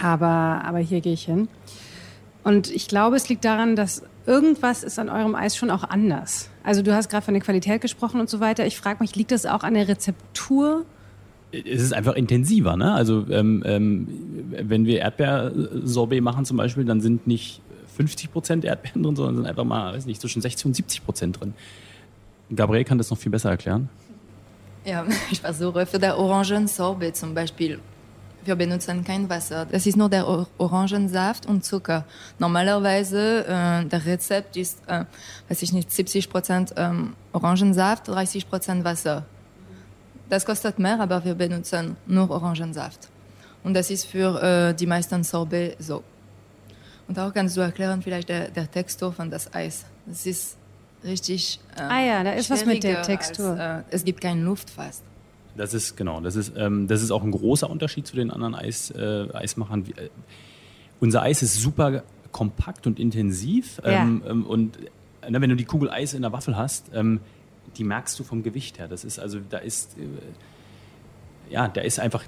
aber, 0.00 0.62
aber 0.64 0.78
hier 0.78 1.00
gehe 1.00 1.12
ich 1.12 1.24
hin. 1.24 1.48
Und 2.44 2.70
ich 2.70 2.88
glaube, 2.88 3.16
es 3.16 3.28
liegt 3.28 3.44
daran, 3.44 3.74
dass 3.76 4.02
irgendwas 4.24 4.84
ist 4.84 4.98
an 4.98 5.08
eurem 5.08 5.34
Eis 5.34 5.56
schon 5.56 5.70
auch 5.70 5.84
anders. 5.84 6.48
Also 6.62 6.82
du 6.82 6.94
hast 6.94 7.08
gerade 7.10 7.24
von 7.24 7.34
der 7.34 7.42
Qualität 7.42 7.80
gesprochen 7.80 8.20
und 8.20 8.30
so 8.30 8.40
weiter. 8.40 8.66
Ich 8.66 8.76
frage 8.76 8.98
mich, 9.00 9.16
liegt 9.16 9.32
das 9.32 9.46
auch 9.46 9.62
an 9.62 9.74
der 9.74 9.88
Rezeptur? 9.88 10.84
es 11.52 11.82
ist 11.82 11.94
einfach 11.94 12.14
intensiver. 12.14 12.76
Ne? 12.76 12.92
Also 12.92 13.26
ähm, 13.30 13.62
ähm, 13.64 14.08
wenn 14.50 14.84
wir 14.84 15.00
Erdbeersorbet 15.00 16.22
machen 16.22 16.44
zum 16.44 16.56
Beispiel, 16.56 16.84
dann 16.84 17.00
sind 17.00 17.26
nicht 17.26 17.62
50 17.96 18.32
Prozent 18.32 18.64
Erdbeeren 18.64 19.02
drin, 19.02 19.16
sondern 19.16 19.36
sind 19.36 19.46
einfach 19.46 19.64
mal, 19.64 19.94
weiß 19.94 20.06
nicht, 20.06 20.20
zwischen 20.20 20.42
60 20.42 20.66
und 20.66 20.76
70 20.76 21.04
Prozent 21.04 21.40
drin. 21.40 21.54
Gabriel 22.54 22.84
kann 22.84 22.98
das 22.98 23.10
noch 23.10 23.18
viel 23.18 23.32
besser 23.32 23.50
erklären. 23.50 23.88
Ja, 24.84 25.04
ich 25.30 25.40
versuche 25.40 25.86
für 25.86 25.98
der 25.98 26.18
Orangensorbet 26.18 27.16
zum 27.16 27.34
Beispiel. 27.34 27.80
Wir 28.44 28.54
benutzen 28.54 29.02
kein 29.02 29.28
Wasser. 29.28 29.66
Das 29.66 29.86
ist 29.86 29.96
nur 29.96 30.08
der 30.08 30.28
Or 30.28 30.46
Orangensaft 30.58 31.46
und 31.46 31.64
Zucker. 31.64 32.04
Normalerweise, 32.38 33.44
äh, 33.44 33.84
der 33.84 34.06
Rezept 34.06 34.56
ist, 34.56 34.78
äh, 34.86 35.04
weiß 35.48 35.62
ich 35.62 35.72
nicht, 35.72 35.90
70 35.90 36.30
Prozent 36.30 36.72
ähm, 36.76 37.14
Orangensaft, 37.32 38.06
30 38.06 38.48
Prozent 38.48 38.84
Wasser. 38.84 39.26
Das 40.28 40.46
kostet 40.46 40.78
mehr, 40.78 41.00
aber 41.00 41.24
wir 41.24 41.34
benutzen 41.34 41.96
nur 42.06 42.30
Orangensaft. 42.30 43.08
Und 43.64 43.74
das 43.74 43.90
ist 43.90 44.04
für 44.04 44.40
äh, 44.40 44.74
die 44.74 44.86
meisten 44.86 45.24
Sorbet 45.24 45.76
so. 45.80 46.04
Und 47.08 47.18
auch 47.18 47.32
kannst 47.32 47.56
du 47.56 47.60
erklären 47.60 48.02
vielleicht 48.02 48.28
der, 48.28 48.50
der 48.50 48.70
Textur 48.70 49.12
von 49.12 49.30
das 49.30 49.54
Eis. 49.54 49.84
Das 50.06 50.26
ist 50.26 50.56
richtig. 51.04 51.60
Äh, 51.76 51.82
Ah 51.82 52.04
ja, 52.04 52.24
da 52.24 52.32
ist 52.32 52.50
was 52.50 52.66
mit 52.66 52.82
der 52.82 53.02
Textur. 53.02 53.58
Als, 53.58 53.84
äh, 53.84 53.88
es 53.90 54.04
gibt 54.04 54.20
keine 54.20 54.42
Luft 54.42 54.70
fast. 54.70 55.04
Das 55.56 55.72
ist 55.72 55.96
genau, 55.96 56.20
das 56.20 56.36
ist, 56.36 56.52
ähm, 56.56 56.86
das 56.86 57.02
ist 57.02 57.10
auch 57.10 57.22
ein 57.22 57.30
großer 57.30 57.70
Unterschied 57.70 58.06
zu 58.06 58.16
den 58.16 58.30
anderen 58.30 58.54
Eis, 58.54 58.90
äh, 58.90 59.28
Eismachern. 59.32 59.86
Wie, 59.86 59.92
äh, 59.92 60.10
unser 61.00 61.22
Eis 61.22 61.42
ist 61.42 61.54
super 61.54 62.02
kompakt 62.32 62.86
und 62.86 62.98
intensiv. 62.98 63.80
Ja. 63.84 64.02
Ähm, 64.02 64.22
ähm, 64.28 64.46
und 64.46 64.78
äh, 65.22 65.30
ne, 65.30 65.40
wenn 65.40 65.50
du 65.50 65.56
die 65.56 65.64
Kugel 65.64 65.90
Eis 65.90 66.12
in 66.12 66.22
der 66.22 66.32
Waffel 66.32 66.56
hast, 66.56 66.90
ähm, 66.92 67.20
die 67.76 67.84
merkst 67.84 68.18
du 68.18 68.24
vom 68.24 68.42
Gewicht 68.42 68.78
her. 68.78 68.88
Das 68.88 69.04
ist 69.04 69.18
also, 69.18 69.38
da 69.48 69.58
ist, 69.58 69.96
äh, 69.98 70.02
ja, 71.50 71.68
da 71.68 71.80
ist 71.80 72.00
einfach, 72.00 72.24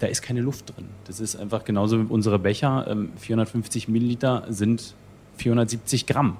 da 0.00 0.06
ist 0.06 0.22
keine 0.22 0.40
Luft 0.40 0.76
drin. 0.76 0.86
Das 1.06 1.20
ist 1.20 1.36
einfach 1.36 1.64
genauso 1.64 2.00
wie 2.00 2.06
unsere 2.12 2.38
Becher. 2.38 2.86
Ähm, 2.88 3.10
450 3.16 3.88
Milliliter 3.88 4.44
sind 4.48 4.94
470 5.38 6.06
Gramm. 6.06 6.36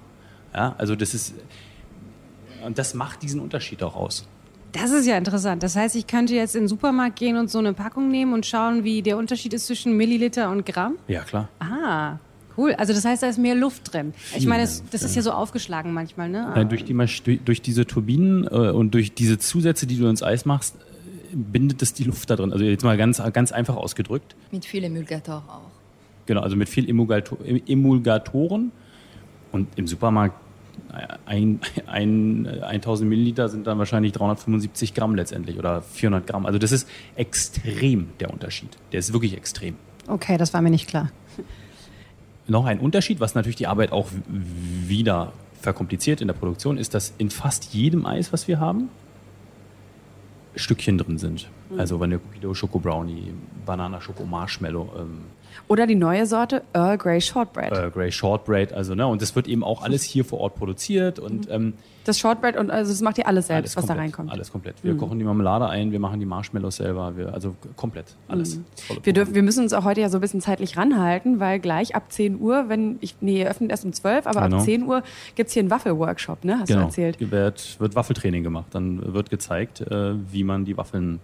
Ja, 0.54 0.74
also 0.78 0.96
das 0.96 1.14
ist, 1.14 1.34
und 2.64 2.78
das 2.78 2.94
macht 2.94 3.22
diesen 3.22 3.40
Unterschied 3.40 3.82
auch 3.82 3.96
aus. 3.96 4.26
Das 4.72 4.90
ist 4.90 5.06
ja 5.06 5.16
interessant. 5.16 5.62
Das 5.62 5.76
heißt, 5.76 5.96
ich 5.96 6.06
könnte 6.06 6.34
jetzt 6.34 6.54
in 6.54 6.62
den 6.62 6.68
Supermarkt 6.68 7.16
gehen 7.16 7.36
und 7.36 7.50
so 7.50 7.58
eine 7.58 7.72
Packung 7.72 8.10
nehmen 8.10 8.34
und 8.34 8.44
schauen, 8.44 8.84
wie 8.84 9.00
der 9.00 9.16
Unterschied 9.16 9.54
ist 9.54 9.66
zwischen 9.66 9.96
Milliliter 9.96 10.50
und 10.50 10.66
Gramm. 10.66 10.96
Ja, 11.06 11.22
klar. 11.22 11.48
Ah, 11.58 12.18
cool. 12.58 12.74
Also 12.74 12.92
das 12.92 13.04
heißt, 13.04 13.22
da 13.22 13.28
ist 13.28 13.38
mehr 13.38 13.54
Luft 13.54 13.92
drin. 13.92 14.12
Ich 14.36 14.46
meine, 14.46 14.62
das, 14.62 14.82
das 14.90 15.02
ist 15.02 15.16
ja 15.16 15.22
so 15.22 15.30
aufgeschlagen 15.30 15.94
manchmal, 15.94 16.28
ne? 16.28 16.52
Nein, 16.54 16.68
durch, 16.68 16.84
die, 16.84 17.38
durch, 17.38 17.62
diese 17.62 17.86
Turbinen 17.86 18.44
äh, 18.44 18.70
und 18.70 18.92
durch 18.92 19.14
diese 19.14 19.38
Zusätze, 19.38 19.86
die 19.86 19.96
du 19.96 20.06
ins 20.06 20.22
Eis 20.22 20.44
machst, 20.44 20.76
bindet 21.32 21.82
es 21.82 21.94
die 21.94 22.04
Luft 22.04 22.30
da 22.30 22.36
drin. 22.36 22.52
Also 22.52 22.64
jetzt 22.64 22.84
mal 22.84 22.96
ganz, 22.96 23.22
ganz 23.32 23.52
einfach 23.52 23.76
ausgedrückt. 23.76 24.34
Mit 24.50 24.64
viel 24.64 24.84
Emulgator 24.84 25.42
auch. 25.48 25.70
Genau, 26.26 26.42
also 26.42 26.56
mit 26.56 26.68
viel 26.68 26.88
Emulgato 26.88 27.38
Emulgatoren. 27.66 28.72
Und 29.50 29.68
im 29.76 29.86
Supermarkt 29.86 30.36
ein, 31.26 31.60
ein, 31.86 32.46
äh, 32.46 32.60
1000 32.62 33.08
Milliliter 33.08 33.48
sind 33.48 33.66
dann 33.66 33.78
wahrscheinlich 33.78 34.12
375 34.12 34.94
Gramm 34.94 35.14
letztendlich 35.14 35.58
oder 35.58 35.82
400 35.82 36.26
Gramm. 36.26 36.46
Also 36.46 36.58
das 36.58 36.72
ist 36.72 36.88
extrem 37.16 38.08
der 38.20 38.32
Unterschied. 38.32 38.70
Der 38.92 39.00
ist 39.00 39.12
wirklich 39.12 39.36
extrem. 39.36 39.76
Okay, 40.06 40.36
das 40.36 40.54
war 40.54 40.62
mir 40.62 40.70
nicht 40.70 40.88
klar. 40.88 41.10
noch 42.46 42.64
ein 42.64 42.80
Unterschied, 42.80 43.20
was 43.20 43.34
natürlich 43.34 43.56
die 43.56 43.66
Arbeit 43.66 43.92
auch 43.92 44.08
wieder 44.26 45.32
verkompliziert 45.60 46.20
in 46.20 46.28
der 46.28 46.34
Produktion, 46.34 46.78
ist, 46.78 46.94
dass 46.94 47.12
in 47.18 47.30
fast 47.30 47.74
jedem 47.74 48.06
Eis, 48.06 48.32
was 48.32 48.48
wir 48.48 48.60
haben, 48.60 48.88
Stückchen 50.58 50.98
drin 50.98 51.18
sind. 51.18 51.48
Mhm. 51.70 51.80
Also 51.80 52.00
Vanille 52.00 52.20
Cookie 52.20 52.54
Schoko 52.54 52.78
Brownie, 52.78 53.32
Banana 53.64 54.00
Schoko 54.00 54.24
Marshmallow. 54.24 54.90
Ähm, 54.98 55.20
oder 55.66 55.86
die 55.86 55.94
neue 55.94 56.26
Sorte 56.26 56.62
Earl 56.72 56.98
Grey 56.98 57.20
Shortbread. 57.20 57.72
Earl 57.72 57.90
Grey 57.90 58.12
Shortbread, 58.12 58.72
also 58.72 58.94
ne, 58.94 59.06
und 59.06 59.22
das 59.22 59.34
wird 59.34 59.48
eben 59.48 59.64
auch 59.64 59.82
alles 59.82 60.02
hier 60.02 60.24
vor 60.24 60.40
Ort 60.40 60.54
produziert 60.54 61.18
und 61.18 61.48
mhm. 61.48 61.54
ähm, 61.54 61.74
das 62.04 62.18
Shortbread 62.18 62.56
und 62.56 62.70
also 62.70 62.90
das 62.90 63.02
macht 63.02 63.18
ihr 63.18 63.26
alles 63.26 63.48
selbst, 63.48 63.76
alles 63.76 63.76
was 63.76 63.82
komplett, 63.82 63.96
da 63.96 64.00
reinkommt. 64.00 64.32
Alles 64.32 64.50
komplett. 64.50 64.76
Wir 64.82 64.94
mhm. 64.94 64.98
kochen 64.98 65.18
die 65.18 65.24
Marmelade 65.24 65.68
ein, 65.68 65.92
wir 65.92 66.00
machen 66.00 66.18
die 66.18 66.26
Marshmallows 66.26 66.76
selber, 66.76 67.16
wir, 67.16 67.34
also 67.34 67.54
komplett 67.76 68.16
alles. 68.28 68.56
Mhm. 68.56 68.64
Wir, 69.02 69.12
dürfen, 69.12 69.34
wir 69.34 69.42
müssen 69.42 69.62
uns 69.62 69.74
auch 69.74 69.84
heute 69.84 70.00
ja 70.00 70.08
so 70.08 70.16
ein 70.16 70.20
bisschen 70.22 70.40
zeitlich 70.40 70.78
ranhalten, 70.78 71.38
weil 71.38 71.60
gleich 71.60 71.94
ab 71.94 72.10
10 72.10 72.40
Uhr, 72.40 72.68
wenn 72.68 72.96
ich, 73.00 73.16
nee, 73.20 73.40
ihr 73.40 73.50
öffnet 73.50 73.70
erst 73.70 73.84
um 73.84 73.92
12, 73.92 74.26
aber 74.26 74.42
genau. 74.42 74.56
ab 74.56 74.62
10 74.62 74.84
Uhr 74.84 75.02
gibt 75.34 75.48
es 75.48 75.54
hier 75.54 75.60
einen 75.60 75.70
Waffelworkshop, 75.70 76.44
ne? 76.44 76.60
Hast 76.60 76.68
genau. 76.68 76.80
du 76.80 76.86
erzählt? 76.86 77.30
Wird, 77.30 77.78
wird 77.78 77.94
Waffeltraining 77.94 78.42
gemacht. 78.42 78.68
Dann 78.70 79.12
wird 79.12 79.28
gezeigt, 79.28 79.82
äh, 79.82 80.14
wie 80.32 80.44
man 80.44 80.64
die 80.64 80.76
Waffeln 80.78 81.20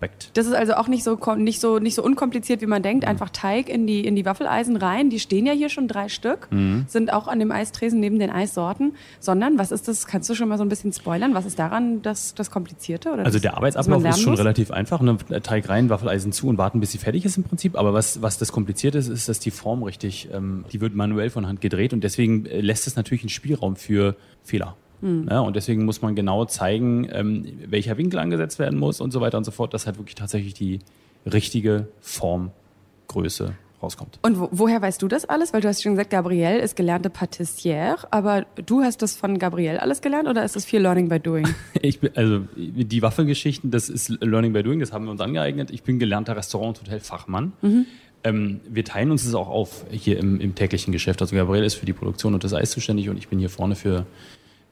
backt. 0.00 0.30
Das 0.34 0.46
ist 0.46 0.54
also 0.54 0.74
auch 0.74 0.88
nicht 0.88 1.04
so, 1.04 1.18
nicht 1.36 1.60
so, 1.60 1.78
nicht 1.78 1.94
so 1.94 2.02
unkompliziert, 2.02 2.60
wie 2.60 2.66
man 2.66 2.82
denkt. 2.82 3.04
Mhm. 3.04 3.10
Einfach 3.10 3.30
Teig 3.30 3.68
in 3.68 3.86
die, 3.86 4.06
in 4.06 4.16
die 4.16 4.24
Waffeleisen 4.24 4.76
rein. 4.76 5.10
Die 5.10 5.20
stehen 5.20 5.46
ja 5.46 5.52
hier 5.52 5.68
schon 5.68 5.88
drei 5.88 6.08
Stück, 6.08 6.48
mhm. 6.50 6.84
sind 6.88 7.12
auch 7.12 7.28
an 7.28 7.38
dem 7.38 7.52
Eistresen 7.52 8.00
neben 8.00 8.18
den 8.18 8.30
Eissorten. 8.30 8.94
Sondern, 9.20 9.58
was 9.58 9.72
ist 9.72 9.88
das? 9.88 10.06
Kannst 10.06 10.28
du 10.30 10.34
schon 10.34 10.48
mal 10.48 10.58
so 10.58 10.64
ein 10.64 10.68
bisschen 10.68 10.92
spoilern? 10.92 11.34
Was 11.34 11.46
ist 11.46 11.58
daran 11.58 12.02
das, 12.02 12.34
das 12.34 12.50
Komplizierte? 12.50 13.10
Oder 13.10 13.24
also 13.24 13.36
das, 13.36 13.42
der 13.42 13.56
Arbeitsablauf 13.56 14.04
ist 14.04 14.20
schon 14.20 14.32
muss? 14.32 14.40
relativ 14.40 14.70
einfach. 14.70 15.00
Ne? 15.00 15.16
Teig 15.42 15.68
rein, 15.68 15.90
Waffeleisen 15.90 16.32
zu 16.32 16.48
und 16.48 16.58
warten, 16.58 16.80
bis 16.80 16.92
sie 16.92 16.98
fertig 16.98 17.24
ist 17.24 17.36
im 17.36 17.44
Prinzip. 17.44 17.76
Aber 17.76 17.94
was, 17.94 18.22
was 18.22 18.38
das 18.38 18.52
Komplizierte 18.52 18.98
ist, 18.98 19.08
ist, 19.08 19.28
dass 19.28 19.38
die 19.38 19.50
Form 19.50 19.82
richtig, 19.82 20.28
ähm, 20.32 20.64
die 20.72 20.80
wird 20.80 20.94
manuell 20.94 21.30
von 21.30 21.46
Hand 21.46 21.60
gedreht 21.60 21.92
und 21.92 22.04
deswegen 22.04 22.46
äh, 22.46 22.60
lässt 22.60 22.86
es 22.86 22.96
natürlich 22.96 23.22
einen 23.22 23.30
Spielraum 23.30 23.76
für 23.76 24.16
Fehler. 24.42 24.76
Mhm. 25.00 25.28
Ja, 25.30 25.40
und 25.40 25.56
deswegen 25.56 25.84
muss 25.84 26.02
man 26.02 26.14
genau 26.14 26.44
zeigen, 26.44 27.08
ähm, 27.12 27.44
welcher 27.66 27.96
Winkel 27.98 28.18
angesetzt 28.18 28.58
werden 28.58 28.78
muss 28.78 29.00
und 29.00 29.12
so 29.12 29.20
weiter 29.20 29.38
und 29.38 29.44
so 29.44 29.50
fort, 29.50 29.74
dass 29.74 29.86
halt 29.86 29.98
wirklich 29.98 30.14
tatsächlich 30.14 30.54
die 30.54 30.80
richtige 31.24 31.88
Formgröße 32.00 33.54
rauskommt. 33.82 34.18
Und 34.22 34.38
wo, 34.38 34.48
woher 34.52 34.80
weißt 34.80 35.00
du 35.02 35.08
das 35.08 35.24
alles? 35.24 35.52
Weil 35.52 35.60
du 35.60 35.68
hast 35.68 35.82
schon 35.82 35.92
gesagt, 35.92 36.10
Gabrielle 36.10 36.60
ist 36.60 36.76
gelernte 36.76 37.10
Patissiere, 37.10 37.98
aber 38.10 38.46
du 38.64 38.82
hast 38.82 39.02
das 39.02 39.16
von 39.16 39.38
Gabrielle 39.38 39.80
alles 39.80 40.00
gelernt 40.00 40.28
oder 40.28 40.44
ist 40.44 40.56
das 40.56 40.64
viel 40.64 40.80
Learning 40.80 41.08
by 41.08 41.20
Doing? 41.20 41.48
ich 41.82 42.00
bin, 42.00 42.10
also 42.14 42.40
die 42.56 43.02
Waffelgeschichten, 43.02 43.70
das 43.70 43.88
ist 43.88 44.08
Learning 44.20 44.52
by 44.52 44.62
Doing, 44.62 44.80
das 44.80 44.92
haben 44.92 45.04
wir 45.04 45.10
uns 45.10 45.20
angeeignet. 45.20 45.70
Ich 45.70 45.82
bin 45.82 45.98
gelernter 45.98 46.36
Restaurant- 46.36 46.78
und 46.78 46.86
Hotelfachmann. 46.86 47.52
Mhm. 47.62 47.86
Ähm, 48.24 48.60
wir 48.68 48.84
teilen 48.84 49.10
uns 49.10 49.24
das 49.24 49.34
auch 49.34 49.48
auf 49.48 49.84
hier 49.90 50.18
im, 50.18 50.40
im 50.40 50.54
täglichen 50.54 50.92
Geschäft. 50.92 51.20
Also 51.20 51.36
Gabrielle 51.36 51.66
ist 51.66 51.74
für 51.74 51.86
die 51.86 51.92
Produktion 51.92 52.34
und 52.34 52.44
das 52.44 52.54
Eis 52.54 52.70
zuständig 52.70 53.08
und 53.08 53.18
ich 53.18 53.28
bin 53.28 53.38
hier 53.38 53.50
vorne 53.50 53.76
für 53.76 54.06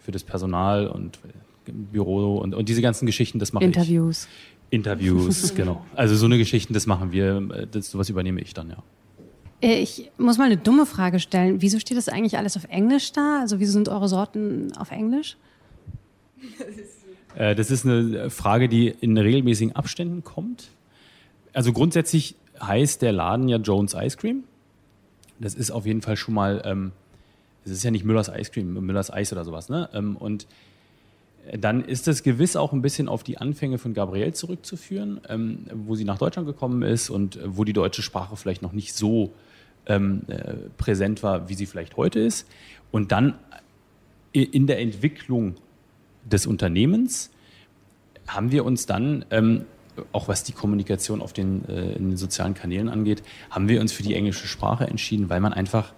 für 0.05 0.13
das 0.13 0.23
Personal 0.23 0.87
und 0.87 1.19
Büro 1.67 2.37
und, 2.37 2.55
und 2.55 2.69
diese 2.69 2.83
ganzen 2.83 3.07
Geschichten, 3.07 3.39
das 3.39 3.53
mache 3.53 3.65
Interviews. 3.65 4.29
ich. 4.71 4.75
Interviews. 4.75 5.23
Interviews, 5.23 5.55
genau. 5.57 5.85
Also 5.95 6.15
so 6.17 6.27
eine 6.27 6.39
Geschichten, 6.39 6.75
das 6.75 6.87
machen 6.87 7.13
wir, 7.13 7.67
das, 7.71 7.91
sowas 7.91 8.11
übernehme 8.11 8.41
ich 8.41 8.55
dann, 8.55 8.71
ja. 8.71 8.83
Äh, 9.61 9.81
ich 9.81 10.11
muss 10.19 10.37
mal 10.37 10.45
eine 10.45 10.59
dumme 10.59 10.85
Frage 10.85 11.19
stellen. 11.21 11.63
Wieso 11.63 11.79
steht 11.79 11.97
das 11.97 12.09
eigentlich 12.09 12.37
alles 12.37 12.57
auf 12.57 12.65
Englisch 12.65 13.13
da? 13.13 13.41
Also 13.41 13.61
wieso 13.61 13.73
sind 13.73 13.89
eure 13.89 14.09
Sorten 14.09 14.73
auf 14.77 14.91
Englisch? 14.91 15.37
Äh, 17.35 17.55
das 17.55 17.71
ist 17.71 17.87
eine 17.87 18.31
Frage, 18.31 18.69
die 18.69 18.89
in 18.89 19.17
regelmäßigen 19.17 19.75
Abständen 19.75 20.23
kommt. 20.23 20.69
Also 21.53 21.73
grundsätzlich 21.73 22.37
heißt 22.61 23.03
der 23.03 23.13
Laden 23.13 23.49
ja 23.49 23.57
Jones 23.57 23.95
Ice 23.95 24.17
Cream. 24.17 24.45
Das 25.41 25.55
ist 25.55 25.71
auf 25.71 25.87
jeden 25.87 26.03
Fall 26.03 26.17
schon 26.17 26.35
mal 26.35 26.63
ähm, 26.65 26.93
es 27.65 27.73
ist 27.73 27.83
ja 27.83 27.91
nicht 27.91 28.05
Müllers 28.05 28.29
Ice 28.29 28.51
Cream, 28.51 28.73
Müllers 28.73 29.13
Eis 29.13 29.33
oder 29.33 29.45
sowas. 29.45 29.69
Ne? 29.69 29.89
Ähm, 29.93 30.17
und 30.17 30.47
dann 31.59 31.85
ist 31.85 32.09
es 32.09 32.23
gewiss 32.23 32.57
auch 32.57 32.73
ein 32.73 32.83
bisschen 32.83 33.09
auf 33.09 33.23
die 33.23 33.39
Anfänge 33.39 33.79
von 33.79 33.93
Gabrielle 33.93 34.33
zurückzuführen, 34.33 35.21
ähm, 35.29 35.67
wo 35.73 35.95
sie 35.95 36.05
nach 36.05 36.19
Deutschland 36.19 36.47
gekommen 36.47 36.83
ist 36.83 37.11
und 37.11 37.39
wo 37.45 37.65
die 37.65 37.73
deutsche 37.73 38.03
Sprache 38.03 38.37
vielleicht 38.37 38.63
noch 38.63 38.73
nicht 38.73 38.95
so 38.95 39.33
ähm, 39.87 40.23
äh, 40.29 40.55
präsent 40.79 41.23
war, 41.23 41.49
wie 41.49 41.55
sie 41.55 41.67
vielleicht 41.67 41.97
heute 41.97 42.21
ist. 42.21 42.49
Und 42.91 43.13
dann 43.13 43.35
in 44.33 44.67
der 44.67 44.81
Entwicklung 44.81 45.55
des 46.25 46.47
Unternehmens 46.47 47.31
haben 48.27 48.51
wir 48.51 48.65
uns 48.65 48.87
dann, 48.87 49.25
auch 50.13 50.29
was 50.29 50.43
die 50.43 50.53
Kommunikation 50.53 51.23
auf 51.23 51.33
den, 51.33 51.69
äh, 51.69 51.93
in 51.93 52.11
den 52.11 52.17
sozialen 52.17 52.55
Kanälen 52.55 52.89
angeht, 52.89 53.23
haben 53.51 53.69
wir 53.69 53.81
uns 53.81 53.93
für 53.93 54.03
die 54.03 54.15
englische 54.15 54.49
Sprache 54.49 54.87
entschieden, 54.87 55.31
weil 55.31 55.41
man 55.41 55.53
einfach 55.53 55.93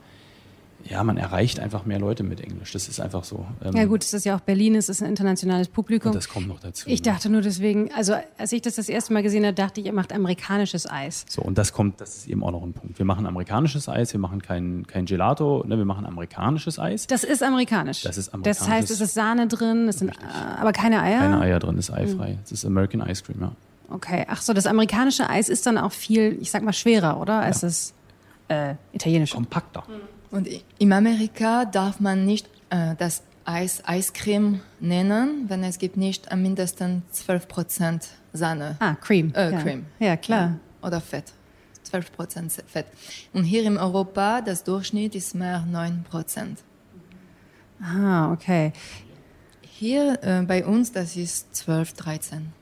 ja, 0.89 1.03
man 1.03 1.17
erreicht 1.17 1.59
einfach 1.61 1.85
mehr 1.85 1.99
Leute 1.99 2.23
mit 2.23 2.41
Englisch. 2.41 2.73
Das 2.73 2.89
ist 2.89 3.01
einfach 3.01 3.25
so. 3.25 3.47
Ähm 3.63 3.75
ja 3.75 3.85
gut, 3.87 4.05
es 4.05 4.15
ist 4.15 4.25
ja 4.25 4.37
auch 4.37 4.41
Berlin, 4.41 4.75
es 4.75 4.89
ist 4.89 5.03
ein 5.03 5.09
internationales 5.09 5.69
Publikum. 5.69 6.13
Und 6.13 6.17
das 6.17 6.29
kommt 6.29 6.49
noch 6.49 6.61
dazu. 6.61 6.89
Ich 6.89 7.03
dachte 7.03 7.29
nur 7.29 7.41
deswegen, 7.41 7.93
also 7.93 8.15
als 8.39 8.53
ich 8.53 8.63
das 8.63 8.77
das 8.77 8.89
erste 8.89 9.13
Mal 9.13 9.23
gesehen 9.23 9.45
habe, 9.45 9.55
dachte 9.55 9.81
ich, 9.81 9.87
ihr 9.87 9.93
macht 9.93 10.13
amerikanisches 10.13 10.89
Eis. 10.89 11.27
So, 11.29 11.43
und 11.43 11.59
das 11.59 11.73
kommt, 11.73 12.01
das 12.01 12.17
ist 12.19 12.29
eben 12.29 12.45
auch 12.45 12.53
noch 12.53 12.63
ein 12.63 12.73
Punkt. 12.73 12.99
Wir 12.99 13.07
machen 13.07 13.27
amerikanisches 13.27 13.89
Eis, 13.89 14.13
wir 14.13 14.21
machen 14.21 14.43
kein, 14.43 14.87
kein 14.87 15.07
Gelato, 15.07 15.65
ne, 15.67 15.77
wir 15.77 15.85
machen 15.85 16.07
amerikanisches 16.07 16.79
Eis. 16.79 17.07
Das 17.07 17.25
ist 17.25 17.43
amerikanisch. 17.43 18.03
Das 18.03 18.17
ist 18.17 18.33
amerikanisch. 18.33 18.59
Das 18.59 18.69
heißt, 18.69 18.91
es 18.91 19.01
ist 19.01 19.15
Sahne 19.15 19.49
drin, 19.49 19.89
es 19.89 19.99
sind 19.99 20.11
äh, 20.11 20.15
aber 20.59 20.73
keine 20.73 21.03
Eier? 21.03 21.19
Keine 21.19 21.41
Eier 21.41 21.59
drin, 21.59 21.79
ist 21.79 21.91
eifrei. 21.91 22.35
Mhm. 22.35 22.39
Es 22.45 22.53
ist 22.53 22.65
American 22.65 23.01
Ice 23.01 23.23
Cream, 23.25 23.41
ja. 23.41 23.53
Okay, 23.89 24.25
ach 24.29 24.43
so, 24.43 24.53
das 24.53 24.67
amerikanische 24.67 25.29
Eis 25.31 25.49
ist 25.49 25.67
dann 25.67 25.79
auch 25.79 25.93
viel, 25.93 26.39
ich 26.41 26.51
sag 26.51 26.63
mal, 26.63 26.73
schwerer, 26.73 27.21
oder? 27.21 27.41
Als 27.41 27.63
ja. 27.63 27.69
das 27.69 27.95
äh, 28.49 28.75
italienische. 28.93 29.35
Kompakter. 29.35 29.85
Mhm. 29.89 30.16
Und 30.31 30.49
in 30.79 30.93
Amerika 30.93 31.65
darf 31.65 32.01
man 32.01 32.25
nicht 32.25 32.49
äh, 32.71 32.95
das 32.97 33.23
Eis 33.45 33.83
Eiscreme 33.87 34.61
nennen, 34.81 35.45
wenn 35.49 35.63
es 35.63 35.79
gibt 35.79 35.97
nicht 35.97 36.35
mindestens 36.35 37.03
12 37.13 37.49
Prozent 37.49 38.09
Sahne. 38.33 38.77
Ah, 38.81 38.95
Cream. 38.97 39.33
Äh, 39.35 39.53
ja. 39.53 39.63
Cream. 39.63 39.87
Ja, 40.01 40.17
klar. 40.17 40.59
Ja. 40.83 40.87
Oder 40.87 41.01
Fett. 41.01 41.33
12 41.85 42.13
Prozent 42.13 42.53
Fett. 42.67 42.87
Und 43.33 43.45
hier 43.45 43.63
in 43.65 43.79
Europa, 43.79 44.41
das 44.41 44.65
Durchschnitt 44.65 45.15
ist 45.15 45.35
mehr 45.35 45.65
9 45.71 46.05
Prozent. 46.11 46.59
Ah, 47.81 48.33
okay. 48.33 48.73
Hier 49.61 50.19
äh, 50.23 50.43
bei 50.43 50.65
uns, 50.65 50.91
das 50.91 51.17
ist 51.17 51.55
12, 51.55 51.93
13. 51.93 52.53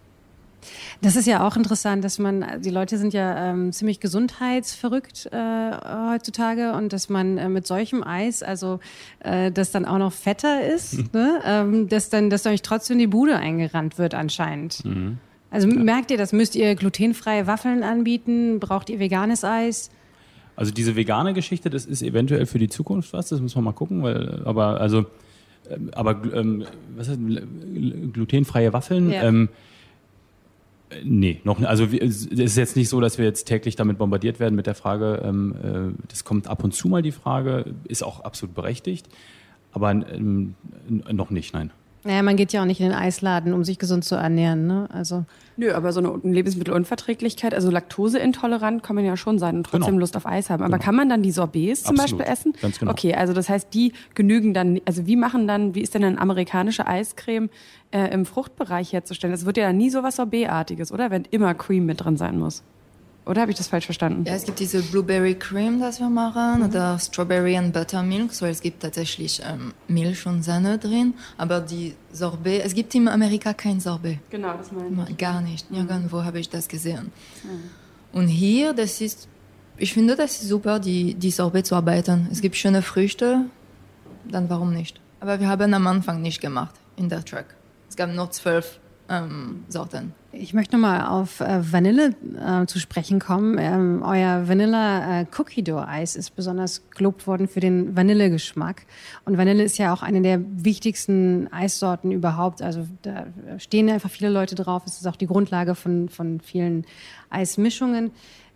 Das 1.02 1.16
ist 1.16 1.26
ja 1.26 1.46
auch 1.46 1.56
interessant, 1.56 2.04
dass 2.04 2.18
man, 2.18 2.44
die 2.60 2.70
Leute 2.70 2.98
sind 2.98 3.12
ja 3.12 3.50
ähm, 3.50 3.72
ziemlich 3.72 4.00
gesundheitsverrückt 4.00 5.28
äh, 5.32 5.70
heutzutage 6.12 6.72
und 6.72 6.92
dass 6.92 7.08
man 7.08 7.38
äh, 7.38 7.48
mit 7.48 7.66
solchem 7.66 8.02
Eis, 8.02 8.42
also 8.42 8.80
äh, 9.20 9.50
das 9.50 9.70
dann 9.70 9.84
auch 9.84 9.98
noch 9.98 10.12
fetter 10.12 10.64
ist, 10.64 10.98
mhm. 10.98 11.08
ne? 11.12 11.40
ähm, 11.44 11.88
dass 11.88 12.10
dann, 12.10 12.30
dass 12.30 12.46
euch 12.46 12.62
trotzdem 12.62 12.98
die 12.98 13.06
Bude 13.06 13.36
eingerannt 13.36 13.98
wird 13.98 14.14
anscheinend. 14.14 14.84
Mhm. 14.84 15.18
Also 15.50 15.68
ja. 15.68 15.74
merkt 15.74 16.10
ihr 16.10 16.18
das? 16.18 16.32
Müsst 16.32 16.56
ihr 16.56 16.74
glutenfreie 16.74 17.46
Waffeln 17.46 17.84
anbieten? 17.84 18.58
Braucht 18.58 18.90
ihr 18.90 18.98
veganes 18.98 19.44
Eis? 19.44 19.90
Also 20.56 20.72
diese 20.72 20.96
vegane 20.96 21.32
Geschichte, 21.32 21.70
das 21.70 21.84
ist 21.86 22.02
eventuell 22.02 22.46
für 22.46 22.58
die 22.58 22.68
Zukunft 22.68 23.12
was, 23.12 23.28
das 23.28 23.40
muss 23.40 23.54
man 23.54 23.64
mal 23.64 23.72
gucken, 23.72 24.02
weil, 24.02 24.42
aber 24.44 24.80
also, 24.80 25.06
ähm, 25.68 25.90
aber 25.94 26.22
ähm, 26.32 26.64
was 26.96 27.08
ist, 27.08 27.18
glutenfreie 28.12 28.72
Waffeln, 28.72 29.10
ja. 29.10 29.24
ähm, 29.24 29.48
Nee, 31.02 31.40
noch 31.44 31.60
Also 31.62 31.84
es 31.84 32.26
ist 32.26 32.56
jetzt 32.56 32.76
nicht 32.76 32.88
so, 32.88 33.00
dass 33.00 33.18
wir 33.18 33.24
jetzt 33.24 33.44
täglich 33.44 33.76
damit 33.76 33.98
bombardiert 33.98 34.40
werden 34.40 34.54
mit 34.54 34.66
der 34.66 34.74
Frage, 34.74 35.22
ähm, 35.24 35.54
äh, 35.62 36.04
das 36.08 36.24
kommt 36.24 36.46
ab 36.46 36.62
und 36.62 36.72
zu 36.72 36.88
mal 36.88 37.02
die 37.02 37.12
Frage, 37.12 37.74
ist 37.88 38.02
auch 38.02 38.20
absolut 38.20 38.54
berechtigt, 38.54 39.08
aber 39.72 39.90
ähm, 39.90 40.54
noch 40.88 41.30
nicht, 41.30 41.54
nein. 41.54 41.70
Naja, 42.04 42.22
man 42.22 42.36
geht 42.36 42.52
ja 42.52 42.60
auch 42.60 42.66
nicht 42.66 42.80
in 42.80 42.90
den 42.90 42.94
Eisladen, 42.94 43.54
um 43.54 43.64
sich 43.64 43.78
gesund 43.78 44.04
zu 44.04 44.14
ernähren, 44.14 44.66
ne? 44.66 44.88
Also. 44.92 45.24
Nö, 45.56 45.72
aber 45.72 45.92
so 45.92 46.00
eine 46.00 46.34
Lebensmittelunverträglichkeit, 46.34 47.54
also 47.54 47.70
Laktoseintolerant 47.70 48.82
kann 48.82 48.94
man 48.96 49.04
ja 49.06 49.16
schon 49.16 49.38
sein 49.38 49.56
und 49.56 49.64
trotzdem 49.64 49.92
genau. 49.92 50.00
Lust 50.00 50.16
auf 50.16 50.26
Eis 50.26 50.50
haben. 50.50 50.62
Aber 50.62 50.74
genau. 50.76 50.84
kann 50.84 50.94
man 50.96 51.08
dann 51.08 51.22
die 51.22 51.30
Sorbets 51.30 51.84
zum 51.84 51.98
Absolut. 51.98 52.18
Beispiel 52.18 52.32
essen? 52.32 52.52
Ganz 52.60 52.78
genau. 52.78 52.92
Okay, 52.92 53.14
also 53.14 53.32
das 53.32 53.48
heißt, 53.48 53.72
die 53.72 53.94
genügen 54.14 54.52
dann, 54.52 54.80
also 54.84 55.06
wie 55.06 55.16
machen 55.16 55.48
dann, 55.48 55.74
wie 55.74 55.80
ist 55.80 55.94
denn 55.94 56.04
eine 56.04 56.20
amerikanische 56.20 56.86
Eiscreme 56.86 57.48
äh, 57.90 58.12
im 58.12 58.26
Fruchtbereich 58.26 58.92
herzustellen? 58.92 59.32
Es 59.32 59.46
wird 59.46 59.56
ja 59.56 59.68
dann 59.68 59.76
nie 59.78 59.88
so 59.88 60.02
was 60.02 60.16
Sorbetartiges, 60.16 60.92
oder? 60.92 61.10
Wenn 61.10 61.24
immer 61.30 61.54
Cream 61.54 61.86
mit 61.86 62.04
drin 62.04 62.16
sein 62.16 62.38
muss. 62.38 62.64
Oder 63.26 63.40
habe 63.40 63.50
ich 63.50 63.56
das 63.56 63.68
falsch 63.68 63.86
verstanden? 63.86 64.24
Ja, 64.26 64.34
es 64.34 64.44
gibt 64.44 64.60
diese 64.60 64.82
Blueberry 64.82 65.34
Cream, 65.34 65.80
das 65.80 65.98
wir 65.98 66.10
machen, 66.10 66.58
mhm. 66.58 66.66
oder 66.66 66.98
Strawberry 66.98 67.56
and 67.56 67.72
Buttermilk. 67.72 68.34
So, 68.34 68.44
es 68.44 68.60
gibt 68.60 68.82
tatsächlich 68.82 69.40
ähm, 69.44 69.72
Milch 69.88 70.26
und 70.26 70.42
Sahne 70.42 70.78
drin, 70.78 71.14
aber 71.38 71.60
die 71.60 71.94
Sorbet, 72.12 72.62
es 72.64 72.74
gibt 72.74 72.94
in 72.94 73.08
Amerika 73.08 73.54
kein 73.54 73.80
Sorbet. 73.80 74.18
Genau, 74.28 74.54
das 74.56 74.70
meine 74.72 75.06
ich. 75.08 75.16
Gar 75.16 75.40
nicht, 75.40 75.70
nirgendwo 75.70 76.18
mhm. 76.18 76.24
habe 76.24 76.38
ich 76.38 76.50
das 76.50 76.68
gesehen. 76.68 77.12
Mhm. 77.42 78.18
Und 78.18 78.28
hier, 78.28 78.74
das 78.74 79.00
ist, 79.00 79.26
ich 79.78 79.94
finde, 79.94 80.16
das 80.16 80.42
ist 80.42 80.48
super, 80.48 80.78
die, 80.78 81.14
die 81.14 81.30
Sorbet 81.30 81.66
zu 81.66 81.74
arbeiten. 81.74 82.28
Es 82.30 82.42
gibt 82.42 82.56
schöne 82.56 82.82
Früchte, 82.82 83.46
dann 84.30 84.50
warum 84.50 84.74
nicht? 84.74 85.00
Aber 85.20 85.40
wir 85.40 85.48
haben 85.48 85.72
am 85.72 85.86
Anfang 85.86 86.20
nicht 86.20 86.42
gemacht, 86.42 86.74
in 86.96 87.08
der 87.08 87.24
Track. 87.24 87.56
Es 87.88 87.96
gab 87.96 88.12
nur 88.12 88.30
zwölf 88.30 88.78
ähm, 89.08 89.64
Sorten. 89.68 90.12
Ich 90.36 90.52
möchte 90.52 90.76
nochmal 90.76 91.06
auf 91.06 91.40
äh, 91.40 91.72
Vanille 91.72 92.14
äh, 92.36 92.66
zu 92.66 92.78
sprechen 92.80 93.18
kommen. 93.20 93.56
Ähm, 93.58 94.02
euer 94.04 94.48
Vanilla 94.48 95.20
äh, 95.20 95.26
Cookie 95.38 95.62
Dough 95.62 95.86
Eis 95.86 96.16
ist 96.16 96.34
besonders 96.34 96.82
gelobt 96.90 97.26
worden 97.26 97.46
für 97.46 97.60
den 97.60 97.96
Vanillegeschmack. 97.96 98.86
Und 99.24 99.38
Vanille 99.38 99.62
ist 99.62 99.78
ja 99.78 99.92
auch 99.92 100.02
eine 100.02 100.22
der 100.22 100.40
wichtigsten 100.40 101.52
Eissorten 101.52 102.10
überhaupt. 102.10 102.62
Also 102.62 102.86
da 103.02 103.26
stehen 103.58 103.88
einfach 103.88 104.10
viele 104.10 104.30
Leute 104.30 104.54
drauf. 104.54 104.82
Es 104.86 104.98
ist 104.98 105.06
auch 105.06 105.16
die 105.16 105.26
Grundlage 105.26 105.74
von, 105.74 106.08
von 106.08 106.40
vielen 106.40 106.84
Eismischungen. 107.30 108.10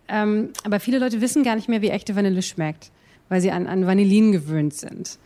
Ähm, 0.07 0.49
aber 0.63 0.79
viele 0.79 0.99
Leute 0.99 1.21
wissen 1.21 1.43
gar 1.43 1.55
nicht 1.55 1.69
mehr, 1.69 1.81
wie 1.81 1.89
echte 1.89 2.15
Vanille 2.15 2.41
schmeckt, 2.41 2.91
weil 3.29 3.41
sie 3.41 3.51
an, 3.51 3.67
an 3.67 3.85
Vanillin 3.85 4.31
gewöhnt 4.31 4.73
sind. 4.73 5.17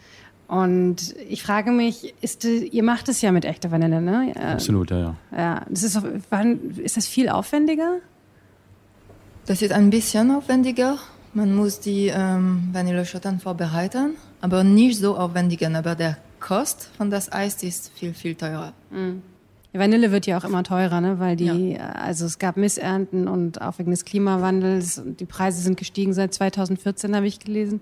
Und 0.48 1.16
ich 1.30 1.42
frage 1.42 1.72
mich, 1.72 2.14
ist, 2.22 2.44
ihr 2.44 2.84
macht 2.84 3.10
es 3.10 3.22
ja 3.22 3.32
mit 3.32 3.46
echter 3.46 3.72
Vanille, 3.72 4.02
ne? 4.02 4.34
Absolut, 4.36 4.92
ja, 4.92 5.00
ja. 5.00 5.16
Ja, 5.36 5.66
das 5.70 5.84
ist, 5.84 6.00
wann, 6.30 6.72
ist 6.78 6.98
das 6.98 7.08
viel 7.08 7.30
aufwendiger? 7.30 8.00
Das 9.46 9.62
ist 9.62 9.72
ein 9.72 9.90
bisschen 9.90 10.32
aufwendiger. 10.32 10.98
Man 11.34 11.56
muss 11.56 11.80
die 11.80 12.08
ähm, 12.08 12.70
Vanilleschotten 12.72 13.40
vorbereiten, 13.40 14.16
aber 14.42 14.64
nicht 14.64 15.00
so 15.00 15.18
aufwendiger. 15.18 15.76
Aber 15.76 15.96
der 15.96 16.18
Kost 16.40 16.90
von 16.98 17.10
das 17.10 17.32
Eis 17.32 17.64
ist 17.64 17.92
viel, 17.96 18.14
viel 18.14 18.36
teurer. 18.36 18.74
Mhm. 18.92 19.24
Vanille 19.74 20.12
wird 20.12 20.28
ja 20.28 20.38
auch 20.38 20.44
immer 20.44 20.64
teurer, 20.64 21.02
ne? 21.02 21.20
weil 21.20 21.36
die, 21.36 21.74
ja. 21.74 21.90
also 21.94 22.26
es 22.26 22.38
gab 22.38 22.58
Missernten 22.58 23.28
und 23.28 23.60
auch 23.62 23.80
wegen 23.80 23.90
des 23.90 24.06
Klimawandels. 24.06 25.02
Die 25.04 25.26
Preise 25.26 25.62
sind 25.62 25.78
gestiegen 25.78 26.14
seit 26.14 26.34
2014, 26.34 27.16
habe 27.16 27.26
ich 27.26 27.40
gelesen. 27.40 27.82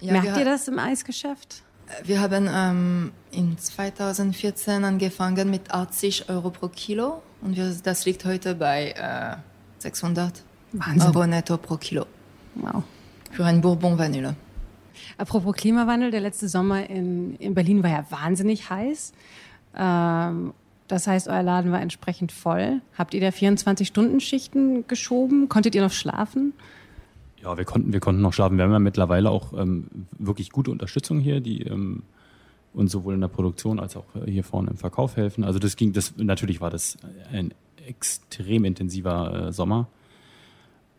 Ja, 0.00 0.14
Merkt 0.14 0.36
ihr 0.36 0.44
das 0.44 0.66
im 0.66 0.80
Eisgeschäft? 0.80 1.62
Wir 2.04 2.20
haben 2.20 2.48
ähm, 2.52 3.12
in 3.30 3.56
2014 3.58 4.84
angefangen 4.84 5.50
mit 5.50 5.70
80 5.70 6.28
Euro 6.28 6.50
pro 6.50 6.68
Kilo 6.68 7.22
und 7.40 7.56
wir, 7.56 7.74
das 7.82 8.04
liegt 8.04 8.24
heute 8.24 8.54
bei 8.54 8.92
äh, 8.92 9.36
600 9.78 10.42
Wahnsinn. 10.72 11.02
Euro 11.02 11.26
netto 11.26 11.56
pro 11.56 11.76
Kilo. 11.76 12.06
Wow. 12.54 12.82
Für 13.30 13.44
ein 13.44 13.60
Bourbon 13.60 13.98
Vanille. 13.98 14.36
Apropos 15.16 15.54
Klimawandel, 15.54 16.10
der 16.10 16.20
letzte 16.20 16.48
Sommer 16.48 16.88
in, 16.88 17.36
in 17.36 17.54
Berlin 17.54 17.82
war 17.82 17.90
ja 17.90 18.06
wahnsinnig 18.10 18.68
heiß. 18.68 19.12
Ähm, 19.76 20.52
das 20.88 21.06
heißt, 21.06 21.28
euer 21.28 21.42
Laden 21.42 21.70
war 21.70 21.80
entsprechend 21.80 22.32
voll. 22.32 22.80
Habt 22.96 23.14
ihr 23.14 23.20
da 23.20 23.28
24-Stunden-Schichten 23.28 24.86
geschoben? 24.88 25.48
Konntet 25.48 25.74
ihr 25.74 25.82
noch 25.82 25.92
schlafen? 25.92 26.54
Ja, 27.42 27.56
wir 27.56 27.64
konnten, 27.64 27.92
wir 27.92 28.00
konnten 28.00 28.20
noch 28.20 28.32
schlafen. 28.32 28.56
Wir 28.56 28.64
haben 28.64 28.72
ja 28.72 28.78
mittlerweile 28.78 29.30
auch 29.30 29.52
ähm, 29.52 29.86
wirklich 30.18 30.50
gute 30.50 30.70
Unterstützung 30.70 31.20
hier, 31.20 31.40
die 31.40 31.62
ähm, 31.62 32.02
uns 32.72 32.92
sowohl 32.92 33.14
in 33.14 33.20
der 33.20 33.28
Produktion 33.28 33.80
als 33.80 33.96
auch 33.96 34.06
hier 34.24 34.44
vorne 34.44 34.70
im 34.70 34.76
Verkauf 34.76 35.16
helfen. 35.16 35.44
Also 35.44 35.58
das 35.58 35.76
ging, 35.76 35.92
das 35.92 36.14
natürlich 36.16 36.60
war 36.60 36.70
das 36.70 36.98
ein 37.32 37.54
extrem 37.86 38.64
intensiver 38.64 39.48
äh, 39.48 39.52
Sommer. 39.52 39.88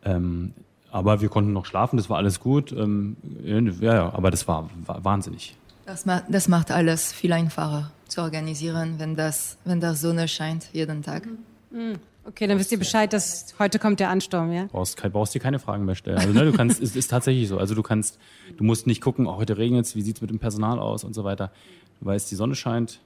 Ähm, 0.04 0.54
aber 0.90 1.20
wir 1.20 1.28
konnten 1.28 1.52
noch 1.52 1.66
schlafen, 1.66 1.96
das 1.96 2.10
war 2.10 2.16
alles 2.16 2.40
gut. 2.40 2.72
Ähm, 2.72 3.16
ja, 3.44 3.94
ja, 3.94 4.12
aber 4.12 4.30
das 4.30 4.48
war, 4.48 4.68
war 4.86 5.04
wahnsinnig. 5.04 5.56
Das, 5.86 6.06
ma 6.06 6.22
das 6.28 6.48
macht 6.48 6.70
alles 6.70 7.12
viel 7.12 7.32
einfacher 7.32 7.90
zu 8.08 8.22
organisieren, 8.22 8.94
wenn 8.98 9.14
das, 9.14 9.56
wenn 9.64 9.80
das 9.80 10.00
Sonne 10.00 10.26
scheint 10.26 10.68
jeden 10.72 11.02
Tag. 11.02 11.28
Mhm. 11.70 11.98
Okay, 12.24 12.46
dann 12.46 12.58
wisst 12.58 12.70
ihr 12.70 12.78
Bescheid, 12.78 13.12
dass 13.12 13.54
heute 13.58 13.78
kommt 13.78 13.98
der 13.98 14.10
Ansturm, 14.10 14.52
ja? 14.52 14.66
Brauchst, 14.70 15.00
brauchst 15.10 15.34
dir 15.34 15.40
keine 15.40 15.58
Fragen 15.58 15.84
mehr 15.84 15.94
stellen. 15.94 16.18
Also, 16.18 16.32
ne, 16.32 16.44
du 16.44 16.52
kannst, 16.52 16.80
es 16.82 16.94
ist 16.94 17.08
tatsächlich 17.08 17.48
so. 17.48 17.58
Also 17.58 17.74
du 17.74 17.82
kannst, 17.82 18.18
du 18.56 18.64
musst 18.64 18.86
nicht 18.86 19.00
gucken, 19.00 19.26
oh, 19.26 19.36
heute 19.36 19.56
regnet 19.56 19.86
es, 19.86 19.96
wie 19.96 20.02
sieht's 20.02 20.20
mit 20.20 20.30
dem 20.30 20.38
Personal 20.38 20.78
aus 20.78 21.02
und 21.02 21.14
so 21.14 21.24
weiter. 21.24 21.50
Du 21.98 22.06
weißt, 22.06 22.30
die 22.30 22.34
Sonne 22.34 22.54
scheint. 22.54 23.00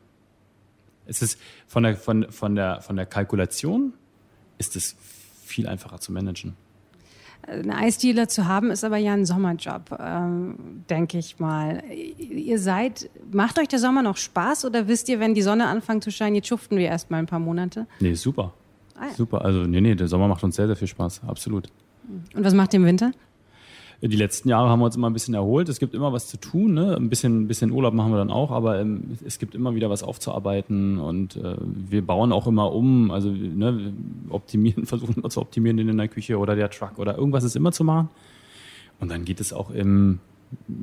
Es 1.06 1.22
ist 1.22 1.38
von 1.66 1.84
der, 1.84 1.96
von, 1.96 2.30
von 2.30 2.54
der, 2.54 2.80
von 2.80 2.96
der 2.96 3.06
Kalkulation 3.06 3.92
ist 4.58 4.76
es 4.76 4.96
viel 5.44 5.68
einfacher 5.68 6.00
zu 6.00 6.12
managen. 6.12 6.56
Ein 7.46 7.70
Eisdealer 7.70 8.26
zu 8.28 8.46
haben, 8.46 8.70
ist 8.70 8.84
aber 8.84 8.96
ja 8.96 9.12
ein 9.12 9.26
Sommerjob, 9.26 9.98
ähm, 10.00 10.82
denke 10.88 11.18
ich 11.18 11.38
mal. 11.38 11.82
Ihr 12.16 12.58
seid, 12.58 13.10
macht 13.30 13.58
euch 13.58 13.68
der 13.68 13.78
Sommer 13.78 14.02
noch 14.02 14.16
Spaß 14.16 14.64
oder 14.64 14.88
wisst 14.88 15.10
ihr, 15.10 15.20
wenn 15.20 15.34
die 15.34 15.42
Sonne 15.42 15.66
anfängt 15.66 16.04
zu 16.04 16.10
scheinen, 16.10 16.36
jetzt 16.36 16.48
schuften 16.48 16.78
wir 16.78 16.86
erstmal 16.86 17.20
ein 17.20 17.26
paar 17.26 17.40
Monate? 17.40 17.86
Nee, 18.00 18.14
super. 18.14 18.54
Ah, 18.96 19.06
ja. 19.06 19.14
Super, 19.14 19.44
also 19.44 19.62
nee, 19.62 19.80
nee, 19.80 19.94
der 19.94 20.08
Sommer 20.08 20.28
macht 20.28 20.44
uns 20.44 20.56
sehr, 20.56 20.66
sehr 20.66 20.76
viel 20.76 20.88
Spaß, 20.88 21.22
absolut. 21.26 21.68
Und 22.34 22.44
was 22.44 22.54
macht 22.54 22.74
ihr 22.74 22.80
im 22.80 22.86
Winter? 22.86 23.12
Die 24.00 24.16
letzten 24.16 24.50
Jahre 24.50 24.68
haben 24.68 24.80
wir 24.80 24.86
uns 24.86 24.96
immer 24.96 25.08
ein 25.08 25.14
bisschen 25.14 25.32
erholt. 25.32 25.68
Es 25.70 25.78
gibt 25.78 25.94
immer 25.94 26.12
was 26.12 26.26
zu 26.26 26.36
tun. 26.36 26.74
Ne? 26.74 26.94
Ein, 26.94 27.08
bisschen, 27.08 27.42
ein 27.42 27.48
bisschen 27.48 27.70
Urlaub 27.70 27.94
machen 27.94 28.12
wir 28.12 28.18
dann 28.18 28.30
auch, 28.30 28.50
aber 28.50 28.78
ähm, 28.78 29.16
es 29.24 29.38
gibt 29.38 29.54
immer 29.54 29.74
wieder 29.74 29.88
was 29.88 30.02
aufzuarbeiten 30.02 30.98
und 30.98 31.36
äh, 31.36 31.56
wir 31.58 32.04
bauen 32.04 32.32
auch 32.32 32.46
immer 32.46 32.72
um. 32.72 33.10
Also 33.10 33.30
ne, 33.30 33.94
optimieren, 34.28 34.84
versuchen 34.86 35.14
immer 35.16 35.30
zu 35.30 35.40
optimieren 35.40 35.78
in 35.78 35.96
der 35.96 36.08
Küche 36.08 36.38
oder 36.38 36.54
der 36.54 36.68
Truck 36.68 36.98
oder 36.98 37.16
irgendwas 37.16 37.44
ist 37.44 37.56
immer 37.56 37.72
zu 37.72 37.82
machen. 37.82 38.10
Und 39.00 39.10
dann 39.10 39.24
geht 39.24 39.40
es 39.40 39.54
auch 39.54 39.70
im 39.70 40.18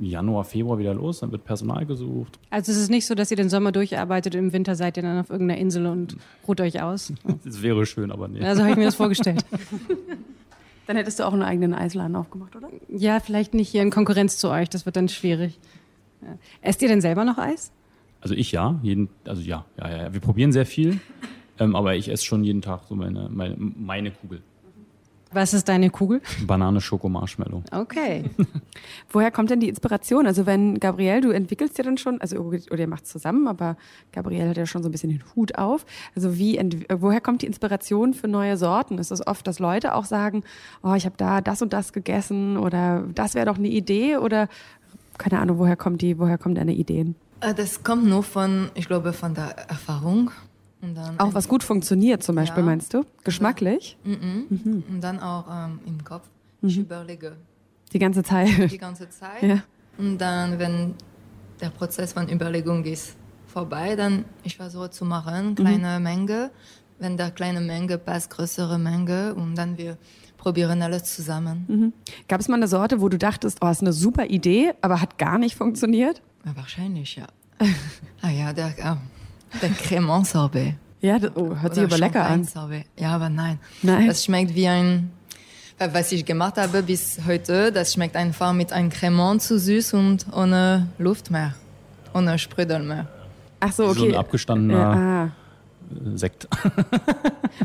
Januar, 0.02 0.44
Februar 0.44 0.78
wieder 0.78 0.94
los, 0.94 1.20
dann 1.20 1.32
wird 1.32 1.44
Personal 1.46 1.86
gesucht. 1.86 2.40
Also 2.50 2.72
es 2.72 2.78
ist 2.78 2.90
nicht 2.90 3.06
so, 3.06 3.16
dass 3.16 3.32
ihr 3.32 3.38
den 3.38 3.50
Sommer 3.50 3.72
durcharbeitet, 3.72 4.36
im 4.36 4.54
Winter 4.54 4.76
seid 4.76 4.98
ihr 4.98 5.04
dann 5.04 5.20
auf 5.20 5.30
irgendeiner 5.30 5.60
Insel 5.60 5.86
und 5.88 6.18
ruht 6.48 6.62
euch 6.62 6.82
aus? 6.82 7.14
Das 7.44 7.62
wäre 7.62 7.86
schön, 7.86 8.12
aber 8.12 8.28
nee. 8.28 8.44
Also 8.44 8.62
habe 8.62 8.72
ich 8.72 8.78
mir 8.78 8.86
das 8.86 8.96
vorgestellt. 8.96 9.44
Dann 10.88 10.98
hättest 10.98 11.20
du 11.20 11.24
auch 11.26 11.34
einen 11.34 11.44
eigenen 11.44 11.74
Eisladen 11.74 12.16
aufgemacht, 12.16 12.56
oder? 12.56 12.70
Ja, 12.90 13.20
vielleicht 13.20 13.54
nicht 13.54 13.70
hier 13.70 13.82
in 13.82 13.92
Konkurrenz 13.92 14.38
zu 14.38 14.50
euch, 14.50 14.70
das 14.70 14.86
wird 14.86 14.98
dann 14.98 15.08
schwierig. 15.08 15.58
Ja. 16.22 16.38
Esst 16.62 16.82
ihr 16.82 16.88
denn 16.88 17.02
selber 17.02 17.24
noch 17.24 17.38
Eis? 17.38 17.72
Also 18.20 18.36
ich 18.36 18.52
ja, 18.52 18.80
jeden, 18.84 19.10
also 19.26 19.42
ja, 19.42 19.66
ja, 19.80 19.90
ja. 19.90 20.14
Wir 20.14 20.20
probieren 20.20 20.52
sehr 20.52 20.66
viel, 20.66 21.00
ähm, 21.60 21.76
aber 21.76 21.96
ich 21.96 22.10
esse 22.10 22.26
schon 22.26 22.44
jeden 22.44 22.62
Tag 22.62 22.82
so 22.90 22.96
meine, 22.96 23.30
meine, 23.30 23.56
meine 23.58 24.12
Kugel. 24.12 24.42
Was 25.34 25.54
ist 25.54 25.70
deine 25.70 25.90
Kugel? 25.90 26.22
Banane, 26.46 26.82
Schoko, 26.82 27.08
Marshmallow. 27.08 27.64
Okay. 27.72 28.30
Woher 29.10 29.32
kommt 29.32 29.50
denn 29.50 29.62
die 29.62 29.70
Inspiration? 29.70 30.28
Also 30.28 30.46
wenn 30.46 30.80
Gabrielle, 30.80 31.22
du 31.22 31.32
entwickelst 31.32 31.78
ja 31.78 31.84
dann 31.84 31.98
schon, 31.98 32.20
also 32.20 32.38
oder 32.40 32.80
ihr 32.80 32.88
macht 32.88 33.08
zusammen, 33.08 33.48
aber 33.48 33.78
Gabrielle 34.12 34.50
hat 34.50 34.58
ja 34.58 34.66
schon 34.66 34.84
so 34.84 34.90
ein 34.90 34.92
bisschen 34.92 35.10
den 35.10 35.24
Hut 35.36 35.58
auf. 35.58 35.86
Also 36.16 36.38
wie, 36.38 36.60
woher 36.90 37.22
kommt 37.22 37.44
die 37.44 37.48
Inspiration 37.48 38.14
für 38.14 38.28
neue 38.28 38.58
Sorten? 38.58 38.98
Ist 38.98 39.12
es 39.12 39.26
oft, 39.26 39.48
dass 39.48 39.60
Leute 39.60 39.96
auch 39.96 40.06
sagen, 40.06 40.44
oh, 40.84 40.94
ich 40.94 41.06
habe 41.06 41.16
da 41.18 41.40
das 41.40 41.62
und 41.62 41.72
das 41.72 41.94
gegessen 41.94 42.58
oder 42.58 43.04
das 43.16 43.34
wäre 43.34 43.46
doch 43.46 43.58
eine 43.58 43.70
Idee 43.70 44.18
oder 44.18 44.50
keine 45.18 45.40
Ahnung, 45.40 45.60
woher 45.60 45.76
kommt 45.76 46.02
die, 46.02 46.18
woher 46.20 46.38
kommen 46.38 46.56
deine 46.56 46.74
Ideen? 46.74 47.16
Äh, 47.42 47.54
das 47.54 47.84
kommt 47.84 48.06
nur 48.06 48.24
von, 48.24 48.70
ich 48.74 48.88
glaube, 48.88 49.14
von 49.14 49.34
der 49.34 49.70
Erfahrung 49.70 50.32
auch 51.18 51.34
was 51.34 51.48
gut 51.48 51.64
funktioniert 51.64 52.24
zum 52.24 52.36
Beispiel, 52.36 52.64
ja. 52.64 52.66
meinst 52.66 52.94
du? 52.94 53.06
Geschmacklich? 53.24 53.98
Mhm. 54.04 54.46
Mhm. 54.50 54.84
Und 54.90 55.02
dann 55.02 55.20
auch 55.20 55.46
ähm, 55.50 55.80
im 55.86 56.04
Kopf. 56.04 56.28
Mhm. 56.62 56.70
Ich 56.70 56.78
überlege. 56.80 57.38
Die 57.94 58.00
ganze 58.00 58.24
Zeit? 58.24 58.72
Die 58.72 58.78
ganze 58.78 59.10
Zeit. 59.10 59.44
Ja. 59.44 59.64
Und 59.98 60.18
dann, 60.18 60.58
wenn 60.60 60.96
der 61.60 61.70
Prozess 61.70 62.14
von 62.14 62.30
Überlegung 62.30 62.84
ist 62.86 63.16
vorbei, 63.48 63.96
dann 63.96 64.26
ich 64.44 64.58
versuche 64.58 64.90
zu 64.90 65.06
machen, 65.06 65.50
mhm. 65.50 65.56
kleine 65.56 66.00
Menge. 66.00 66.52
Wenn 67.00 67.18
der 67.18 67.32
kleine 67.32 67.62
Menge 67.62 67.98
passt, 67.98 68.30
größere 68.30 68.78
Menge 68.78 69.34
und 69.34 69.56
dann 69.56 69.78
wir 69.78 69.98
probieren 70.38 70.82
alles 70.82 71.04
zusammen. 71.16 71.66
Mhm. 71.68 71.94
Gab 72.28 72.40
es 72.40 72.48
mal 72.48 72.56
eine 72.56 72.68
Sorte, 72.68 73.02
wo 73.02 73.10
du 73.10 73.18
dachtest, 73.18 73.60
oh, 73.62 73.70
ist 73.70 73.82
eine 73.82 73.94
super 73.94 74.26
Idee, 74.26 74.74
aber 74.82 75.02
hat 75.02 75.18
gar 75.18 75.38
nicht 75.38 75.56
funktioniert? 75.56 76.22
Ja, 76.46 76.56
wahrscheinlich, 76.56 77.16
ja. 77.16 77.28
ah 78.22 78.30
ja, 78.30 78.54
der, 78.54 78.74
ah, 78.84 78.98
der 79.62 79.70
Cremant 79.70 80.28
Sorbet. 80.28 80.76
Ja, 81.02 81.18
das, 81.18 81.32
oh, 81.36 81.56
hört 81.56 81.74
sich 81.74 81.84
aber 81.84 81.98
lecker 81.98 82.26
an. 82.26 82.44
Sorbet. 82.44 82.86
Ja, 82.98 83.16
aber 83.16 83.30
nein. 83.30 83.60
Nein. 83.82 84.08
Das 84.08 84.24
schmeckt 84.24 84.54
wie 84.54 84.68
ein, 84.68 85.12
was 85.78 86.12
ich 86.12 86.24
gemacht 86.26 86.58
habe 86.58 86.84
bis 86.84 87.20
heute, 87.26 87.72
das 87.72 87.94
schmeckt 87.94 88.16
einfach 88.16 88.54
mit 88.54 88.72
einem 88.72 88.90
Cremant 88.90 89.42
zu 89.42 89.58
süß 89.58 89.96
und 89.96 90.28
ohne 90.32 90.88
Luft 91.00 91.32
mehr. 91.32 91.56
Ohne 92.14 92.38
Sprüdel 92.38 92.84
mehr. 92.84 93.08
Ach 93.60 93.72
so, 93.72 93.86
okay. 93.86 94.00
So 94.00 94.06
ein 94.06 94.16
abgestandener. 94.16 94.80
Ja, 94.80 94.92
ah. 94.92 95.32
Sekt. 96.16 96.48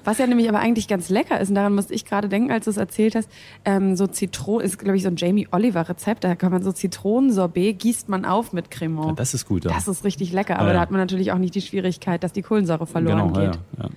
Was 0.05 0.18
ja 0.18 0.26
nämlich 0.26 0.48
aber 0.48 0.59
eigentlich 0.59 0.88
ganz 0.88 1.09
lecker 1.09 1.40
ist, 1.40 1.48
und 1.48 1.55
daran 1.55 1.74
musste 1.74 1.94
ich 1.94 2.05
gerade 2.05 2.29
denken, 2.29 2.50
als 2.50 2.64
du 2.64 2.70
es 2.70 2.76
erzählt 2.76 3.14
hast, 3.14 3.31
ähm, 3.64 3.96
so 3.96 4.07
Zitronen, 4.07 4.64
ist 4.66 4.79
glaube 4.79 4.96
ich 4.96 5.02
so 5.02 5.09
ein 5.09 5.16
Jamie 5.16 5.48
Oliver 5.52 5.88
Rezept, 5.88 6.24
da 6.24 6.35
kann 6.35 6.52
man 6.52 6.62
so 6.62 6.72
Zitronensorbet, 6.72 7.79
gießt 7.79 8.09
man 8.09 8.24
auf 8.24 8.52
mit 8.52 8.70
Cremant. 8.70 9.09
Ja, 9.11 9.14
das 9.14 9.35
ist 9.35 9.46
gut, 9.46 9.64
ja. 9.64 9.72
Das 9.72 9.88
ist 9.88 10.05
richtig 10.05 10.33
lecker, 10.33 10.59
aber 10.59 10.68
ja, 10.68 10.74
da 10.74 10.81
hat 10.81 10.90
man 10.90 11.00
natürlich 11.00 11.33
auch 11.33 11.38
nicht 11.38 11.55
die 11.55 11.62
Schwierigkeit, 11.62 12.22
dass 12.22 12.33
die 12.33 12.42
Kohlensäure 12.42 12.87
verloren 12.87 13.33
genau, 13.33 13.40
geht. 13.40 13.59
Ja, 13.79 13.85
ja. 13.85 13.90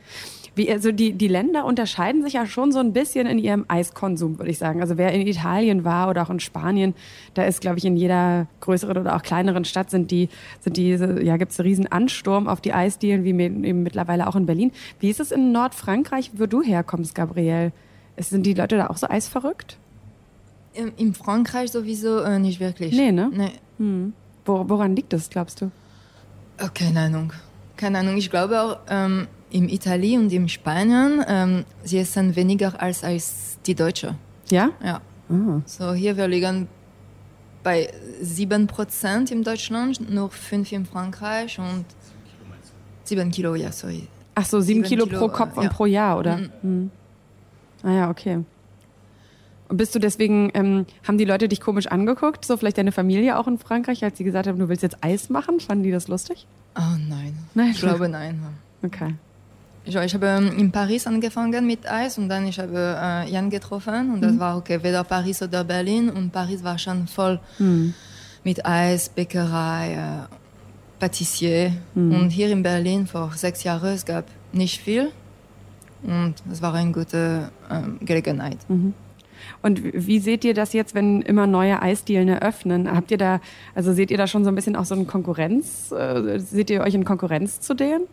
Wie, 0.55 0.71
also 0.71 0.91
die, 0.91 1.13
die 1.13 1.27
Länder 1.27 1.65
unterscheiden 1.65 2.23
sich 2.23 2.33
ja 2.33 2.45
schon 2.45 2.71
so 2.71 2.79
ein 2.79 2.93
bisschen 2.93 3.27
in 3.27 3.39
ihrem 3.39 3.65
Eiskonsum, 3.67 4.39
würde 4.39 4.51
ich 4.51 4.57
sagen. 4.57 4.81
Also 4.81 4.97
wer 4.97 5.11
in 5.13 5.25
Italien 5.25 5.83
war 5.83 6.09
oder 6.09 6.23
auch 6.23 6.29
in 6.29 6.39
Spanien, 6.39 6.93
da 7.33 7.43
ist, 7.43 7.61
glaube 7.61 7.77
ich, 7.77 7.85
in 7.85 7.97
jeder 7.97 8.47
größeren 8.61 8.97
oder 8.97 9.15
auch 9.15 9.21
kleineren 9.21 9.65
Stadt 9.65 9.89
sind 9.89 10.11
die, 10.11 10.29
sind 10.61 10.77
diese, 10.77 11.21
ja, 11.23 11.37
gibt 11.37 11.51
es 11.51 11.59
einen 11.59 11.67
riesen 11.67 11.87
Ansturm 11.87 12.47
auf 12.47 12.61
die 12.61 12.73
Eisdielen, 12.73 13.23
wie 13.23 13.29
eben 13.29 13.83
mittlerweile 13.83 14.27
auch 14.27 14.35
in 14.35 14.45
Berlin. 14.45 14.71
Wie 14.99 15.09
ist 15.09 15.19
es 15.19 15.31
in 15.31 15.51
Nordfrankreich, 15.51 16.31
wo 16.35 16.45
du 16.45 16.61
herkommst, 16.61 17.15
Gabrielle? 17.15 17.71
Sind 18.17 18.45
die 18.45 18.53
Leute 18.53 18.77
da 18.77 18.87
auch 18.87 18.97
so 18.97 19.07
eisverrückt? 19.07 19.77
In, 20.73 20.91
in 20.97 21.13
Frankreich 21.13 21.71
sowieso 21.71 22.19
äh, 22.19 22.39
nicht 22.39 22.59
wirklich. 22.59 22.95
Nee, 22.95 23.11
ne? 23.11 23.31
Nee. 23.33 23.51
Hm. 23.77 24.13
Wo, 24.45 24.67
woran 24.67 24.95
liegt 24.95 25.13
das, 25.13 25.29
glaubst 25.29 25.61
du? 25.61 25.71
Oh, 26.61 26.67
keine 26.73 27.01
Ahnung. 27.01 27.33
Keine 27.77 27.99
Ahnung. 27.99 28.17
Ich 28.17 28.29
glaube 28.29 28.61
auch, 28.61 28.79
ähm, 28.89 29.27
in 29.49 29.69
Italien 29.69 30.23
und 30.23 30.33
in 30.33 30.47
Spanien, 30.47 31.23
ähm, 31.27 31.65
sie 31.83 31.99
essen 31.99 32.35
weniger 32.35 32.81
als, 32.81 33.03
als 33.03 33.57
die 33.65 33.75
Deutsche. 33.75 34.15
Ja? 34.49 34.69
Ja. 34.83 35.01
So 35.65 35.93
hier 35.93 36.17
wir 36.17 36.27
liegen 36.27 36.67
bei 37.63 37.91
7% 38.23 39.31
in 39.31 39.43
Deutschland, 39.43 40.09
nur 40.09 40.29
5 40.29 40.71
in 40.71 40.85
Frankreich 40.85 41.59
und 41.59 41.85
7 43.03 43.31
Kilo, 43.31 43.55
ja, 43.55 43.71
sorry. 43.71 44.07
Ach 44.35 44.45
so, 44.45 44.59
sieben, 44.61 44.83
Sieben 44.83 44.87
Kilo, 44.87 45.05
Kilo, 45.05 45.19
pro 45.19 45.27
Kopf 45.27 45.55
äh, 45.55 45.59
und 45.59 45.63
ja. 45.65 45.69
pro 45.69 45.85
Jahr, 45.85 46.17
oder? 46.17 46.37
Mhm. 46.37 46.51
Mhm. 46.63 46.91
Ah 47.83 47.91
ja, 47.91 48.09
okay. 48.09 48.43
Und 49.67 49.77
bist 49.77 49.93
du 49.93 49.99
deswegen, 49.99 50.49
ähm, 50.53 50.85
haben 51.07 51.17
die 51.17 51.25
Leute 51.25 51.47
dich 51.47 51.61
komisch 51.61 51.87
angeguckt, 51.87 52.43
so 52.43 52.57
vielleicht 52.57 52.77
deine 52.77 52.91
Familie 52.91 53.37
auch 53.37 53.47
in 53.47 53.59
Frankreich, 53.59 54.03
als 54.03 54.17
sie 54.17 54.23
gesagt 54.23 54.47
haben, 54.47 54.57
du 54.57 54.67
willst 54.67 54.81
jetzt 54.81 55.03
Eis 55.03 55.29
machen? 55.29 55.59
Fanden 55.59 55.83
die 55.83 55.91
das 55.91 56.07
lustig? 56.07 56.47
Oh 56.75 56.97
nein, 57.07 57.37
Nein. 57.53 57.71
ich 57.71 57.79
glaube 57.79 58.09
nein. 58.09 58.41
Okay. 58.81 59.13
Ich, 59.89 59.95
ich 59.95 60.13
habe 60.13 60.27
ähm, 60.27 60.51
in 60.57 60.71
Paris 60.71 61.07
angefangen 61.07 61.65
mit 61.65 61.89
Eis 61.89 62.17
und 62.19 62.29
dann 62.29 62.45
ich 62.47 62.59
habe 62.59 62.77
äh, 63.01 63.29
Jan 63.31 63.49
getroffen 63.49 64.13
und 64.13 64.21
das 64.21 64.37
war 64.39 64.55
okay, 64.57 64.77
weder 64.83 65.03
Paris 65.03 65.41
oder 65.41 65.63
Berlin 65.63 66.09
und 66.09 66.31
Paris 66.31 66.63
war 66.63 66.77
schon 66.77 67.07
voll 67.07 67.39
mit 68.43 68.65
Eis, 68.65 69.09
Bäckerei, 69.09 69.93
äh, 69.93 70.35
Patissier 70.99 71.71
und 71.95 72.29
hier 72.29 72.49
in 72.51 72.61
Berlin 72.61 73.07
vor 73.07 73.31
sechs 73.35 73.63
Jahren 73.63 73.93
es 73.93 74.05
gab 74.05 74.25
nicht 74.53 74.79
viel 74.81 75.11
und 76.03 76.35
es 76.51 76.61
war 76.61 76.73
eine 76.73 76.91
gute 76.91 77.49
ähm, 77.71 77.97
Gelegenheit. 78.01 78.57
Und 79.61 79.83
wie- 79.83 80.05
wie 80.07 80.19
seht 80.19 80.43
ihr 80.45 80.53
das 80.53 80.73
jetzt, 80.73 80.93
wenn 80.95 81.21
immer 81.21 81.47
neue 81.47 81.81
Eisdielen 81.81 82.27
eröffnen? 82.27 82.91
Habt 82.91 83.09
ihr 83.11 83.17
da, 83.17 83.39
also 83.73 83.93
seht 83.93 84.11
ihr 84.11 84.17
da 84.17 84.27
schon 84.27 84.43
so 84.43 84.49
ein 84.51 84.55
bisschen 84.55 84.75
auch 84.75 84.85
so 84.85 84.95
eine 84.95 85.05
Konkurrenz? 85.05 85.91
Äh, 85.91 86.39
seht 86.39 86.69
ihr 86.69 86.81
euch 86.81 86.93
in 86.93 87.05
Konkurrenz 87.05 87.59
zu 87.61 87.73
denen? 87.73 88.03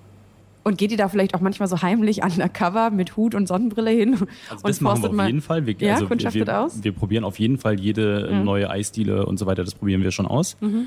Und 0.66 0.78
geht 0.78 0.90
ihr 0.90 0.96
da 0.96 1.08
vielleicht 1.08 1.32
auch 1.36 1.40
manchmal 1.40 1.68
so 1.68 1.80
heimlich 1.80 2.24
undercover 2.24 2.90
mit 2.90 3.16
Hut 3.16 3.36
und 3.36 3.46
Sonnenbrille 3.46 3.90
hin 3.90 4.14
Also 4.50 4.64
und 4.64 4.68
das 4.68 4.80
machen 4.80 5.00
wir 5.02 5.10
auf 5.10 5.14
mal? 5.14 5.26
jeden 5.28 5.40
Fall. 5.40 5.64
Wir, 5.64 5.76
Ja, 5.78 5.94
also 5.94 6.10
wir, 6.10 6.60
aus? 6.60 6.82
wir 6.82 6.90
probieren 6.90 7.22
auf 7.22 7.38
jeden 7.38 7.56
Fall 7.56 7.78
jede 7.78 8.28
Ja. 8.32 8.42
neue 8.42 8.68
Eisdiele 8.68 9.26
und 9.26 9.38
so 9.38 9.46
weiter, 9.46 9.62
das 9.62 9.76
probieren 9.76 10.02
wir 10.02 10.10
schon 10.10 10.26
aus. 10.26 10.56
Mhm. 10.60 10.86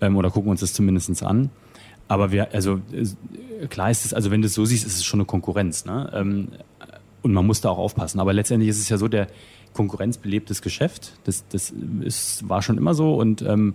Ähm, 0.00 0.16
oder 0.16 0.30
gucken 0.30 0.50
uns 0.50 0.60
das 0.60 0.72
zumindest 0.72 1.22
an. 1.22 1.50
Aber 2.08 2.32
wir, 2.32 2.54
also 2.54 2.80
klar 3.68 3.90
ist 3.90 4.06
es, 4.06 4.14
also 4.14 4.30
wenn 4.30 4.40
du 4.40 4.46
es 4.46 4.54
so 4.54 4.64
siehst, 4.64 4.86
ist 4.86 4.96
es 4.96 5.04
schon 5.04 5.20
eine 5.20 5.26
Konkurrenz. 5.26 5.84
Ne? 5.84 6.10
Ähm, 6.14 6.48
und 7.20 7.34
man 7.34 7.46
muss 7.46 7.60
da 7.60 7.68
auch 7.68 7.78
aufpassen. 7.78 8.20
Aber 8.20 8.32
letztendlich 8.32 8.70
ist 8.70 8.78
es 8.80 8.88
ja 8.88 8.96
so, 8.96 9.08
der 9.08 9.26
konkurrenzbelebtes 9.74 10.62
Geschäft. 10.62 11.18
Das, 11.24 11.46
das 11.48 11.74
ist, 12.00 12.48
war 12.48 12.62
schon 12.62 12.78
immer 12.78 12.94
so 12.94 13.16
und 13.16 13.42
ähm, 13.42 13.74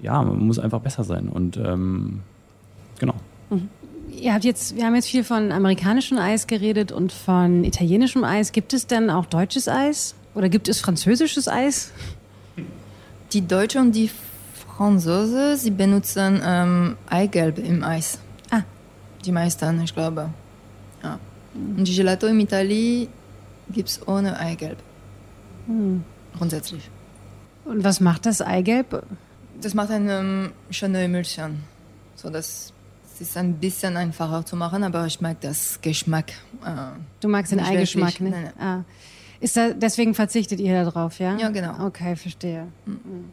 ja, 0.00 0.22
man 0.22 0.38
muss 0.38 0.58
einfach 0.58 0.80
besser 0.80 1.04
sein. 1.04 1.28
Und 1.28 1.58
ähm, 1.58 2.20
genau. 2.98 3.14
Ihr 4.18 4.34
habt 4.34 4.44
jetzt, 4.44 4.76
wir 4.76 4.84
haben 4.84 4.94
jetzt 4.94 5.08
viel 5.08 5.24
von 5.24 5.52
amerikanischem 5.52 6.18
Eis 6.18 6.46
geredet 6.46 6.92
und 6.92 7.12
von 7.12 7.64
italienischem 7.64 8.24
Eis. 8.24 8.52
Gibt 8.52 8.72
es 8.72 8.86
denn 8.86 9.10
auch 9.10 9.26
deutsches 9.26 9.68
Eis? 9.68 10.14
Oder 10.34 10.48
gibt 10.48 10.68
es 10.68 10.80
französisches 10.80 11.48
Eis? 11.48 11.92
Die 13.32 13.46
Deutsche 13.46 13.80
und 13.80 13.92
die 13.92 14.10
Franzose, 14.76 15.56
sie 15.56 15.70
benutzen 15.70 16.40
ähm, 16.44 16.96
Eigelb 17.08 17.58
im 17.58 17.82
Eis. 17.82 18.18
Ah. 18.50 18.62
Die 19.24 19.32
meisten, 19.32 19.82
ich 19.82 19.94
glaube. 19.94 20.30
Ja. 21.02 21.18
Und 21.54 21.86
die 21.86 21.94
Gelato 21.94 22.26
in 22.26 22.40
Italien 22.40 23.08
gibt 23.70 23.88
es 23.88 24.06
ohne 24.06 24.38
Eigelb. 24.38 24.78
Grundsätzlich. 26.36 26.90
Und 27.64 27.84
was 27.84 28.00
macht 28.00 28.26
das 28.26 28.42
Eigelb? 28.42 29.04
Das 29.60 29.74
macht 29.74 29.90
eine 29.90 30.18
ähm, 30.18 30.52
schöne 30.70 31.02
Emulsion. 31.02 31.60
So, 32.16 32.30
das, 32.30 32.72
das 33.18 33.28
ist 33.28 33.36
ein 33.36 33.54
bisschen 33.54 33.96
einfacher 33.96 34.44
zu 34.44 34.56
machen, 34.56 34.82
aber 34.84 35.06
ich 35.06 35.20
mag 35.20 35.40
das 35.40 35.80
Geschmack. 35.80 36.32
Äh, 36.64 36.98
Du 37.20 37.28
magst 37.28 37.52
den 37.52 37.58
Nicht 37.58 37.70
Eigeschmack, 37.70 38.20
ne? 38.20 38.30
nein, 38.30 38.52
Ah. 38.58 38.84
Ist 39.40 39.56
da, 39.56 39.70
deswegen 39.72 40.14
verzichtet 40.14 40.60
ihr 40.60 40.84
darauf, 40.84 41.18
ja? 41.18 41.36
Ja, 41.36 41.48
genau. 41.50 41.86
Okay, 41.86 42.14
verstehe. 42.16 42.68
Mhm. 42.86 43.30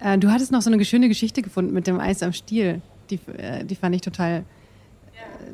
Äh, 0.00 0.16
du 0.18 0.30
hattest 0.30 0.50
noch 0.50 0.62
so 0.62 0.70
eine 0.72 0.82
schöne 0.84 1.08
Geschichte 1.08 1.42
gefunden 1.42 1.72
mit 1.74 1.86
dem 1.86 2.00
Eis 2.00 2.22
am 2.22 2.32
Stiel. 2.32 2.80
Die, 3.10 3.20
äh, 3.36 3.64
die 3.64 3.74
fand 3.74 3.94
ich 3.94 4.00
total 4.00 4.44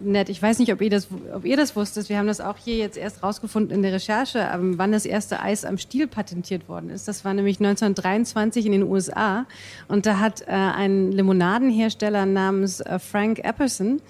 nett. 0.02 0.28
Ich 0.28 0.40
weiß 0.40 0.58
nicht, 0.58 0.72
ob 0.72 0.80
ihr, 0.80 0.90
das, 0.90 1.08
ob 1.34 1.44
ihr 1.44 1.56
das 1.56 1.76
wusstet. 1.76 2.08
Wir 2.08 2.18
haben 2.18 2.26
das 2.26 2.40
auch 2.40 2.56
hier 2.56 2.76
jetzt 2.76 2.96
erst 2.96 3.22
rausgefunden 3.22 3.74
in 3.74 3.82
der 3.82 3.92
Recherche, 3.92 4.48
ähm, 4.52 4.78
wann 4.78 4.92
das 4.92 5.04
erste 5.04 5.40
Eis 5.40 5.64
am 5.64 5.78
Stiel 5.78 6.06
patentiert 6.06 6.68
worden 6.68 6.90
ist. 6.90 7.08
Das 7.08 7.24
war 7.24 7.34
nämlich 7.34 7.58
1923 7.58 8.66
in 8.66 8.72
den 8.72 8.82
USA. 8.84 9.46
Und 9.88 10.06
da 10.06 10.18
hat 10.18 10.42
äh, 10.42 10.46
ein 10.52 11.12
Limonadenhersteller 11.12 12.26
namens 12.26 12.80
äh, 12.80 12.98
Frank 12.98 13.40
Epperson 13.44 14.00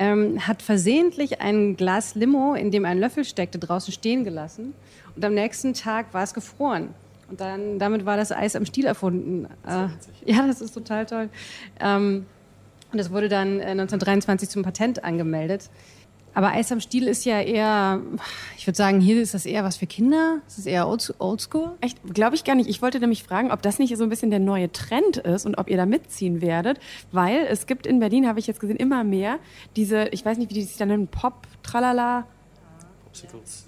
ähm, 0.00 0.46
hat 0.46 0.62
versehentlich 0.62 1.42
ein 1.42 1.76
Glas 1.76 2.14
Limo, 2.14 2.54
in 2.54 2.70
dem 2.70 2.86
ein 2.86 2.98
Löffel 2.98 3.24
steckte, 3.24 3.58
draußen 3.58 3.92
stehen 3.92 4.24
gelassen. 4.24 4.72
Und 5.14 5.24
am 5.24 5.34
nächsten 5.34 5.74
Tag 5.74 6.14
war 6.14 6.22
es 6.22 6.32
gefroren. 6.32 6.94
Und 7.28 7.40
dann, 7.40 7.78
damit 7.78 8.06
war 8.06 8.16
das 8.16 8.32
Eis 8.32 8.56
am 8.56 8.64
Stiel 8.64 8.86
erfunden. 8.86 9.46
Äh, 9.66 9.88
ja, 10.24 10.46
das 10.46 10.62
ist 10.62 10.72
total 10.72 11.04
toll. 11.04 11.28
Ähm, 11.78 12.24
und 12.92 12.98
das 12.98 13.10
wurde 13.10 13.28
dann 13.28 13.60
äh, 13.60 13.70
1923 13.70 14.48
zum 14.48 14.62
Patent 14.62 15.04
angemeldet. 15.04 15.70
Aber 16.32 16.52
Eis 16.52 16.70
am 16.70 16.80
Stiel 16.80 17.08
ist 17.08 17.24
ja 17.24 17.40
eher, 17.40 18.00
ich 18.56 18.66
würde 18.66 18.76
sagen, 18.76 19.00
hier 19.00 19.20
ist 19.20 19.34
das 19.34 19.46
eher 19.46 19.64
was 19.64 19.76
für 19.76 19.86
Kinder. 19.86 20.38
Das 20.44 20.58
ist 20.58 20.66
eher 20.66 20.86
old, 20.86 21.12
oldschool. 21.18 21.72
Echt, 21.80 21.98
glaube 22.14 22.36
ich 22.36 22.44
gar 22.44 22.54
nicht. 22.54 22.68
Ich 22.68 22.82
wollte 22.82 23.00
nämlich 23.00 23.24
fragen, 23.24 23.50
ob 23.50 23.62
das 23.62 23.78
nicht 23.78 23.96
so 23.96 24.04
ein 24.04 24.10
bisschen 24.10 24.30
der 24.30 24.38
neue 24.38 24.70
Trend 24.70 25.16
ist 25.16 25.44
und 25.44 25.58
ob 25.58 25.68
ihr 25.68 25.76
da 25.76 25.86
mitziehen 25.86 26.40
werdet, 26.40 26.78
weil 27.10 27.46
es 27.50 27.66
gibt 27.66 27.86
in 27.86 27.98
Berlin, 27.98 28.28
habe 28.28 28.38
ich 28.38 28.46
jetzt 28.46 28.60
gesehen, 28.60 28.76
immer 28.76 29.02
mehr 29.02 29.38
diese, 29.74 30.08
ich 30.08 30.24
weiß 30.24 30.38
nicht, 30.38 30.50
wie 30.50 30.54
die 30.54 30.62
sich 30.62 30.76
dann 30.76 30.88
nennen, 30.88 31.08
Pop, 31.08 31.48
Tralala, 31.64 32.26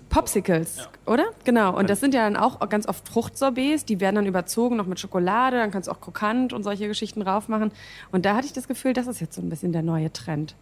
Popsicles, 0.09 0.89
oder? 1.07 1.25
Genau. 1.45 1.77
Und 1.77 1.91
das 1.91 2.01
sind 2.01 2.15
ja 2.15 2.25
dann 2.29 2.37
auch 2.37 2.69
ganz 2.69 2.87
oft 2.87 3.09
Fruchtsorbets, 3.09 3.85
die 3.85 4.01
werden 4.01 4.17
dann 4.17 4.27
überzogen 4.27 4.77
noch 4.77 4.87
mit 4.87 5.01
Schokolade, 5.01 5.57
dann 5.57 5.71
kannst 5.71 5.89
du 5.89 5.93
auch 5.93 6.01
krokant 6.01 6.53
und 6.53 6.63
solche 6.63 6.87
Geschichten 6.87 7.21
drauf 7.21 7.49
machen. 7.49 7.73
Und 8.13 8.25
da 8.25 8.37
hatte 8.37 8.47
ich 8.47 8.53
das 8.53 8.69
Gefühl, 8.69 8.93
das 8.93 9.07
ist 9.07 9.21
jetzt 9.21 9.35
so 9.35 9.43
ein 9.43 9.49
bisschen 9.49 9.73
der 9.73 9.83
neue 9.83 10.13
Trend. 10.13 10.55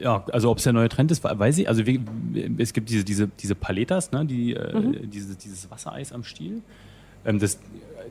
Ja, 0.00 0.24
also 0.32 0.50
ob 0.50 0.58
es 0.58 0.64
der 0.64 0.72
neue 0.72 0.88
Trend 0.88 1.10
ist, 1.10 1.24
weiß 1.24 1.58
ich. 1.58 1.68
Also 1.68 1.82
es 1.82 2.72
gibt 2.72 2.88
diese, 2.88 3.04
diese, 3.04 3.28
diese 3.28 3.54
Paletas, 3.54 4.12
ne, 4.12 4.24
die, 4.24 4.54
äh, 4.54 5.06
diese, 5.06 5.34
dieses 5.34 5.70
Wassereis 5.70 6.12
am 6.12 6.22
Stiel. 6.22 6.62
Ähm, 7.24 7.38
das, 7.38 7.58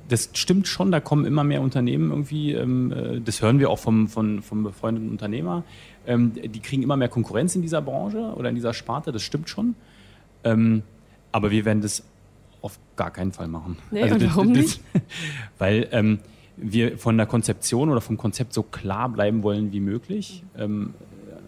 das 0.10 0.30
stimmt 0.34 0.67
schon, 0.67 0.91
da 0.91 0.99
kommen 0.99 1.26
immer 1.26 1.43
mehr 1.43 1.62
Unternehmen 1.62 2.12
irgendwie, 2.12 2.54
ähm, 2.54 2.91
äh, 2.91 3.21
das 3.21 3.41
hören 3.41 3.60
wir 3.60 3.69
auch 3.69 3.80
vom, 3.80 4.08
von, 4.08 4.41
vom 4.41 4.63
befreundeten 4.63 5.10
Unternehmer, 5.10 5.63
ähm, 6.06 6.34
die 6.34 6.60
kriegen 6.60 6.84
immer 6.84 6.97
mehr 6.97 7.10
Konkurrenz 7.10 7.56
in 7.56 7.62
dieser 7.62 7.82
Branche 7.82 8.34
oder 8.36 8.49
in 8.49 8.56
dieser 8.56 8.73
Sparte, 8.73 9.12
das 9.12 9.23
stimmt 9.23 9.49
schon. 9.49 9.76
Aber 11.32 11.52
wir 11.52 11.63
werden 11.63 11.82
das 11.82 12.04
auf 12.62 12.80
gar 12.95 13.12
keinen 13.12 13.32
Fall 13.32 13.47
machen. 13.47 13.78
Nee, 13.91 14.12
und 14.12 14.26
warum 14.26 14.52
nicht? 14.52 14.82
Weil 15.58 15.88
ähm, 15.91 16.19
wir 16.58 16.97
von 16.97 17.17
der 17.17 17.26
Konzeption 17.26 17.89
oder 17.89 18.02
vom 18.02 18.17
Konzept 18.17 18.54
so 18.54 18.63
klar 18.63 19.10
bleiben 19.10 19.43
wollen 19.43 19.71
wie 19.71 19.80
möglich. 19.80 20.43
Ähm, 20.58 20.93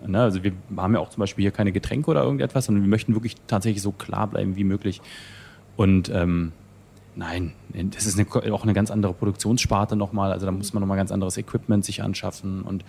ne, 0.06 0.22
also 0.22 0.44
wir 0.44 0.52
haben 0.76 0.94
ja 0.94 1.00
auch 1.00 1.10
zum 1.10 1.22
Beispiel 1.22 1.44
hier 1.44 1.52
keine 1.52 1.72
Getränke 1.72 2.12
oder 2.12 2.24
irgendetwas, 2.24 2.66
sondern 2.66 2.84
wir 2.84 2.90
möchten 2.90 3.14
wirklich 3.14 3.36
tatsächlich 3.48 3.82
so 3.82 3.92
klar 3.92 4.28
bleiben 4.28 4.56
wie 4.56 4.64
möglich. 4.64 5.02
Und 5.78 6.10
ähm, 6.10 6.52
nein, 7.16 7.54
das 7.74 8.06
ist 8.06 8.20
eine, 8.20 8.54
auch 8.54 8.64
eine 8.64 8.74
ganz 8.74 8.92
andere 8.92 9.14
Produktionssparte 9.14 9.96
nochmal. 9.96 10.32
Also 10.32 10.46
da 10.46 10.52
muss 10.52 10.74
man 10.74 10.82
nochmal 10.82 10.98
ganz 10.98 11.12
anderes 11.12 11.38
Equipment 11.38 11.86
sich 11.86 12.04
anschaffen. 12.04 12.62
Und 12.62 12.84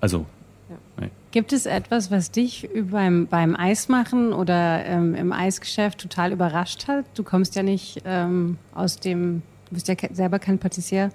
also, 0.00 0.26
nee. 1.00 1.10
Gibt 1.30 1.52
es 1.52 1.66
etwas, 1.66 2.10
was 2.10 2.30
dich 2.30 2.68
beim, 2.90 3.26
beim 3.26 3.56
Eismachen 3.56 4.32
oder 4.32 4.84
ähm, 4.84 5.14
im 5.14 5.32
Eisgeschäft 5.32 6.00
total 6.00 6.32
überrascht 6.32 6.88
hat? 6.88 7.04
Du 7.14 7.22
kommst 7.22 7.54
ja 7.54 7.62
nicht 7.62 8.02
ähm, 8.04 8.58
aus 8.74 8.98
dem, 8.98 9.42
du 9.68 9.74
bist 9.74 9.88
ja 9.88 9.94
selber 10.12 10.38
kein 10.38 10.58
Patissier. 10.58 11.10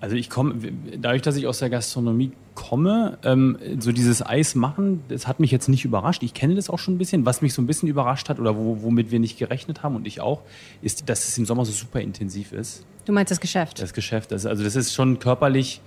Also 0.00 0.16
ich 0.16 0.30
komme, 0.30 0.54
dadurch, 0.98 1.22
dass 1.22 1.36
ich 1.36 1.46
aus 1.46 1.60
der 1.60 1.70
Gastronomie 1.70 2.32
komme, 2.54 3.18
ähm, 3.24 3.58
so 3.78 3.92
dieses 3.92 4.24
Eis 4.24 4.54
machen, 4.54 5.02
das 5.08 5.26
hat 5.26 5.40
mich 5.40 5.50
jetzt 5.50 5.68
nicht 5.68 5.84
überrascht. 5.84 6.22
Ich 6.22 6.34
kenne 6.34 6.54
das 6.54 6.68
auch 6.70 6.78
schon 6.78 6.94
ein 6.94 6.98
bisschen. 6.98 7.24
Was 7.24 7.42
mich 7.42 7.54
so 7.54 7.62
ein 7.62 7.66
bisschen 7.66 7.88
überrascht 7.88 8.28
hat 8.28 8.38
oder 8.38 8.56
wo, 8.56 8.82
womit 8.82 9.10
wir 9.10 9.20
nicht 9.20 9.38
gerechnet 9.38 9.82
haben 9.82 9.96
und 9.96 10.06
ich 10.06 10.20
auch, 10.20 10.42
ist, 10.82 11.08
dass 11.08 11.28
es 11.28 11.38
im 11.38 11.46
Sommer 11.46 11.64
so 11.64 11.72
super 11.72 12.00
intensiv 12.00 12.52
ist, 12.52 12.84
Du 13.04 13.12
meinst 13.12 13.30
das 13.30 13.40
Geschäft? 13.40 13.82
das 13.82 13.94
Geschäft. 13.94 14.30
Das, 14.30 14.46
also 14.46 14.62
das 14.62 14.76
ist 14.76 14.94
schon 14.94 15.18
körperlich, 15.18 15.80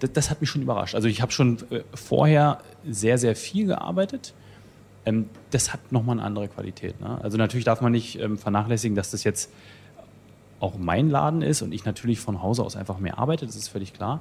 das, 0.00 0.12
das 0.12 0.30
hat 0.30 0.40
mich 0.40 0.48
schon 0.48 0.62
überrascht. 0.62 0.94
Also 0.94 1.08
ich 1.08 1.20
habe 1.20 1.32
schon 1.32 1.58
äh, 1.70 1.82
vorher 1.94 2.58
sehr, 2.88 3.18
sehr 3.18 3.36
viel 3.36 3.66
gearbeitet. 3.66 4.32
Ähm, 5.04 5.28
das 5.50 5.72
hat 5.72 5.92
nochmal 5.92 6.16
eine 6.16 6.24
andere 6.26 6.48
Qualität. 6.48 7.00
Ne? 7.00 7.18
Also 7.22 7.36
natürlich 7.36 7.64
darf 7.64 7.80
man 7.80 7.92
nicht 7.92 8.18
ähm, 8.18 8.38
vernachlässigen, 8.38 8.96
dass 8.96 9.10
das 9.10 9.24
jetzt 9.24 9.50
auch 10.60 10.76
mein 10.78 11.10
Laden 11.10 11.42
ist 11.42 11.62
und 11.62 11.72
ich 11.72 11.84
natürlich 11.84 12.18
von 12.18 12.42
Hause 12.42 12.64
aus 12.64 12.76
einfach 12.76 12.98
mehr 12.98 13.18
arbeite, 13.18 13.46
das 13.46 13.54
ist 13.54 13.68
völlig 13.68 13.92
klar. 13.92 14.20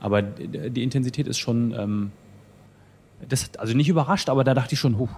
Aber 0.00 0.22
d- 0.22 0.70
die 0.70 0.82
Intensität 0.82 1.26
ist 1.26 1.38
schon, 1.38 1.72
ähm, 1.78 2.12
das 3.28 3.44
hat 3.44 3.58
also 3.58 3.74
nicht 3.76 3.88
überrascht, 3.88 4.28
aber 4.28 4.44
da 4.44 4.54
dachte 4.54 4.74
ich 4.74 4.80
schon, 4.80 4.98
huh, 4.98 5.08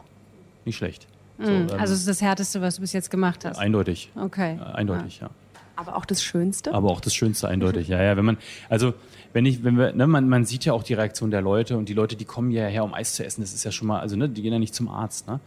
nicht 0.65 0.77
schlecht. 0.77 1.07
So, 1.39 1.51
Mhm. 1.51 1.69
ähm, 1.71 1.81
also 1.81 1.93
es 1.93 2.01
ist 2.01 2.09
das 2.09 2.23
Härteste, 2.23 2.61
was 2.63 2.77
du 2.77 2.81
bis 2.83 2.93
jetzt 2.93 3.11
gemacht 3.11 3.45
hast. 3.45 3.59
eindeutig. 3.59 4.11
Okay. 4.15 4.59
Eindeutig, 4.61 5.21
ja. 5.21 5.31
Aber 5.79 5.97
auch 5.97 6.07
das 6.07 6.23
Schönste? 6.23 6.73
Aber 6.73 6.91
auch 6.91 7.01
das 7.01 7.15
Schönste 7.15 7.49
eindeutig, 7.49 7.89
ja, 7.89 8.03
ja. 8.03 8.17
Wenn 8.17 8.25
man, 8.25 8.39
also 8.71 8.95
wenn 9.35 9.45
ich, 9.45 9.63
wenn 9.63 9.77
wir, 9.77 9.93
ne, 9.93 10.07
man, 10.07 10.27
man 10.29 10.47
sieht 10.47 10.65
ja 10.65 10.73
auch 10.73 10.83
die 10.83 10.95
Reaktion 10.95 11.31
der 11.31 11.43
Leute 11.43 11.77
und 11.77 11.91
die 11.91 11.95
Leute, 11.95 12.17
die 12.17 12.25
kommen 12.25 12.51
ja 12.51 12.65
her, 12.67 12.83
um 12.85 12.95
Eis 12.95 13.15
zu 13.15 13.25
essen. 13.27 13.43
Das 13.43 13.53
ist 13.53 13.63
ja 13.65 13.71
schon 13.73 13.87
mal, 13.89 14.01
also 14.01 14.17
ne, 14.17 14.29
die 14.31 14.41
gehen 14.41 14.53
ja 14.55 14.59
nicht 14.59 14.75
zum 14.75 14.89
Arzt, 14.89 15.27
ne? 15.29 15.41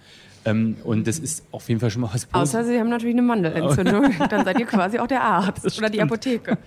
Ähm, 0.45 0.77
und 0.83 1.05
das 1.07 1.19
ist 1.19 1.43
auf 1.51 1.67
jeden 1.67 1.81
Fall 1.81 1.91
schon 1.91 2.01
mal 2.01 2.09
was 2.13 2.25
Positives. 2.25 2.55
Außer 2.55 2.63
Sie 2.63 2.79
haben 2.79 2.89
natürlich 2.89 3.15
eine 3.15 3.21
Mandelentzündung. 3.23 4.13
Dann 4.29 4.45
seid 4.45 4.59
ihr 4.59 4.65
quasi 4.65 4.99
auch 4.99 5.07
der 5.07 5.21
Arzt 5.21 5.77
oder 5.77 5.89
die 5.89 6.01
Apotheke. 6.01 6.57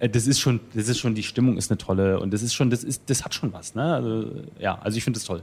Äh, 0.00 0.08
das 0.08 0.26
ist 0.26 0.40
schon, 0.40 0.60
das 0.74 0.88
ist 0.88 0.98
schon, 0.98 1.14
die 1.14 1.22
Stimmung 1.22 1.56
ist 1.56 1.70
eine 1.70 1.78
tolle 1.78 2.20
und 2.20 2.32
das 2.32 2.42
ist 2.42 2.54
schon, 2.54 2.70
das 2.70 2.84
ist, 2.84 3.02
das 3.06 3.24
hat 3.24 3.34
schon 3.34 3.52
was, 3.52 3.74
ne? 3.74 3.94
Also, 3.94 4.30
ja, 4.58 4.78
also 4.82 4.98
ich 4.98 5.04
finde 5.04 5.18
das 5.18 5.26
toll. 5.26 5.42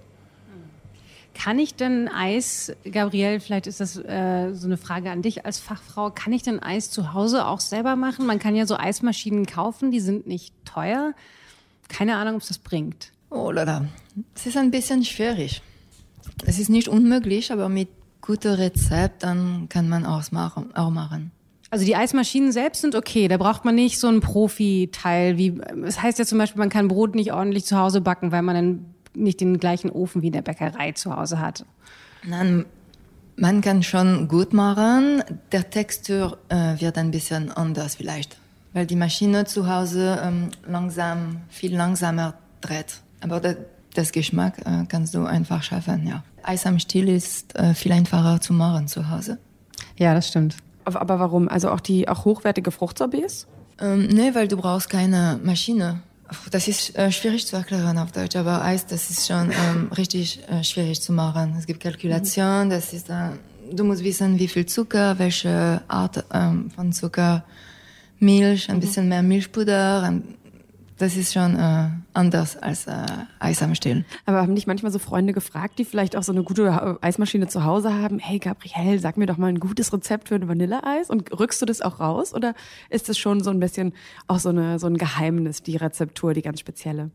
Kann 1.34 1.58
ich 1.60 1.76
denn 1.76 2.08
Eis, 2.10 2.74
Gabrielle, 2.84 3.40
vielleicht 3.40 3.66
ist 3.66 3.80
das 3.80 3.98
äh, 3.98 4.54
so 4.54 4.68
eine 4.68 4.78
Frage 4.78 5.10
an 5.10 5.22
dich 5.22 5.46
als 5.46 5.60
Fachfrau, 5.60 6.12
kann 6.12 6.34
ich 6.34 6.44
denn 6.44 6.60
Eis 6.60 6.92
zu 6.92 7.14
Hause 7.14 7.48
auch 7.48 7.62
selber 7.62 7.96
machen? 7.96 8.26
Man 8.26 8.38
kann 8.38 8.56
ja 8.56 8.66
so 8.66 8.78
Eismaschinen 8.78 9.46
kaufen, 9.46 9.92
die 9.92 10.02
sind 10.02 10.28
nicht 10.28 10.54
teuer. 10.66 11.14
Keine 11.88 12.18
Ahnung, 12.18 12.36
ob 12.36 12.42
es 12.42 12.50
das 12.50 12.58
bringt. 12.58 13.12
Oh 13.30 13.50
lala, 13.50 13.86
es 14.36 14.46
ist 14.46 14.58
ein 14.58 14.72
bisschen 14.72 15.06
schwierig. 15.06 15.62
Es 16.46 16.60
ist 16.60 16.70
nicht 16.70 16.88
unmöglich, 16.88 17.52
aber 17.52 17.70
mit 17.70 17.90
gutem 18.22 18.54
Rezept, 18.54 19.24
dann 19.24 19.68
kann 19.70 19.90
man 19.90 20.06
auch 20.06 20.32
machen. 20.32 21.32
Also 21.72 21.86
die 21.86 21.96
Eismaschinen 21.96 22.52
selbst 22.52 22.82
sind 22.82 22.96
okay, 22.96 23.30
da 23.30 23.38
braucht 23.38 23.64
man 23.64 23.76
nicht 23.76 23.98
so 23.98 24.08
ein 24.08 24.20
Profi-Teil. 24.20 25.38
Wie, 25.38 25.60
es 25.60 25.96
das 25.96 26.02
heißt 26.02 26.20
ja 26.20 26.26
zum 26.26 26.38
Beispiel, 26.38 26.60
man 26.60 26.70
kann 26.70 26.90
Brot 26.90 27.16
nicht 27.16 27.32
ordentlich 27.32 27.66
zu 27.66 27.78
Hause 27.78 28.02
backen, 28.02 28.34
weil 28.34 28.42
man 28.42 28.56
dann 28.56 28.86
nicht 29.14 29.40
den 29.40 29.58
gleichen 29.58 29.90
Ofen 29.90 30.22
wie 30.22 30.28
in 30.28 30.34
der 30.34 30.42
Bäckerei 30.42 30.92
zu 30.92 31.16
Hause 31.16 31.40
hat. 31.40 31.66
Nein, 32.24 32.66
man 33.38 33.62
kann 33.62 33.84
schon 33.84 34.28
gut 34.28 34.54
machen. 34.54 35.24
Der 35.54 35.70
Textur 35.70 36.38
äh, 36.50 36.80
wird 36.80 36.98
ein 36.98 37.12
bisschen 37.12 37.52
anders 37.52 37.96
vielleicht, 37.96 38.38
weil 38.74 38.86
die 38.86 38.98
Maschine 38.98 39.46
zu 39.46 39.74
Hause 39.74 40.22
ähm, 40.24 40.50
langsam, 40.68 41.42
viel 41.50 41.76
langsamer 41.76 42.34
dreht. 42.60 43.02
Aber 43.22 43.40
der, 43.40 43.56
das 43.94 44.12
Geschmack 44.12 44.60
äh, 44.66 44.86
kannst 44.90 45.16
du 45.16 45.24
einfach 45.24 45.64
schaffen, 45.64 46.06
ja. 46.06 46.24
Eis 46.44 46.66
am 46.66 46.80
Stiel 46.80 47.10
ist 47.10 47.56
äh, 47.56 47.74
viel 47.74 47.92
einfacher 47.92 48.42
zu 48.42 48.54
machen 48.54 48.88
zu 48.88 49.10
Hause. 49.10 49.38
Ja, 49.98 50.14
das 50.14 50.28
stimmt. 50.28 50.56
Aber, 50.84 51.20
warum? 51.20 51.48
Also 51.48 51.70
auch 51.70 51.80
die 51.80 52.08
auch 52.08 52.26
hochwertige 52.26 52.72
Fruchtsorbets? 52.72 53.48
Ähm, 53.80 54.08
nee, 54.08 54.34
weil 54.34 54.48
du 54.48 54.58
brauchst 54.58 54.90
keine 54.90 55.40
Maschine. 55.44 56.02
Das 56.50 56.68
ist 56.68 56.98
äh, 56.98 57.12
schwierig 57.12 57.46
zu 57.46 57.58
erklären 57.58 57.98
auf 57.98 58.12
Deutsch, 58.12 58.36
aber 58.36 58.64
Eis, 58.64 58.86
das 58.86 59.10
ist 59.10 59.28
schon 59.28 59.52
ähm, 59.52 59.92
richtig 59.98 60.42
äh, 60.50 60.64
schwierig 60.64 61.02
zu 61.02 61.12
machen. 61.12 61.56
Es 61.58 61.66
gibt 61.66 61.82
Kalkulation, 61.82 62.70
das 62.70 62.94
ist, 62.94 63.10
äh, 63.10 63.32
du 63.72 63.84
musst 63.84 64.04
wissen, 64.04 64.40
wie 64.40 64.48
viel 64.48 64.66
Zucker, 64.66 65.20
welche 65.20 65.82
Art 65.88 66.24
ähm, 66.34 66.72
von 66.72 66.94
Zucker, 66.94 67.44
Milch, 68.20 68.70
ein 68.70 68.78
mhm. 68.78 68.80
bisschen 68.80 69.10
mehr 69.10 69.24
Milchpuder, 69.24 70.04
ein, 70.04 70.24
das 71.02 71.18
ist 71.18 71.34
schon 71.34 71.56
äh, 71.56 71.90
anders 72.14 72.58
als 72.58 72.86
äh, 72.86 73.06
Eis 73.40 73.64
am 73.64 73.74
Stiel. 73.74 74.06
Aber 74.26 74.42
haben 74.42 74.54
dich 74.54 74.68
manchmal 74.68 74.92
so 74.92 75.00
Freunde 75.00 75.34
gefragt, 75.34 75.80
die 75.80 75.86
vielleicht 75.86 76.16
auch 76.16 76.22
so 76.22 76.32
eine 76.32 76.44
gute 76.44 76.68
äh, 76.68 77.06
Eismaschine 77.06 77.48
zu 77.48 77.64
Hause 77.64 77.94
haben? 77.94 78.20
Hey 78.20 78.38
Gabriel, 78.38 79.00
sag 79.00 79.18
mir 79.18 79.26
doch 79.26 79.38
mal 79.38 79.48
ein 79.48 79.60
gutes 79.60 79.92
Rezept 79.92 80.30
für 80.30 80.36
ein 80.36 80.48
Vanilleeis. 80.48 81.10
Und 81.10 81.38
rückst 81.38 81.62
du 81.62 81.66
das 81.66 81.82
auch 81.82 82.00
raus? 82.00 82.36
Oder 82.36 82.54
ist 82.92 83.10
das 83.10 83.18
schon 83.18 83.42
so 83.44 83.50
ein 83.50 83.60
bisschen 83.60 83.94
auch 84.28 84.38
so, 84.38 84.50
eine, 84.50 84.78
so 84.78 84.88
ein 84.88 84.98
Geheimnis, 84.98 85.64
die 85.64 85.76
Rezeptur, 85.76 86.34
die 86.34 86.44
ganz 86.44 86.60
spezielle? 86.60 87.10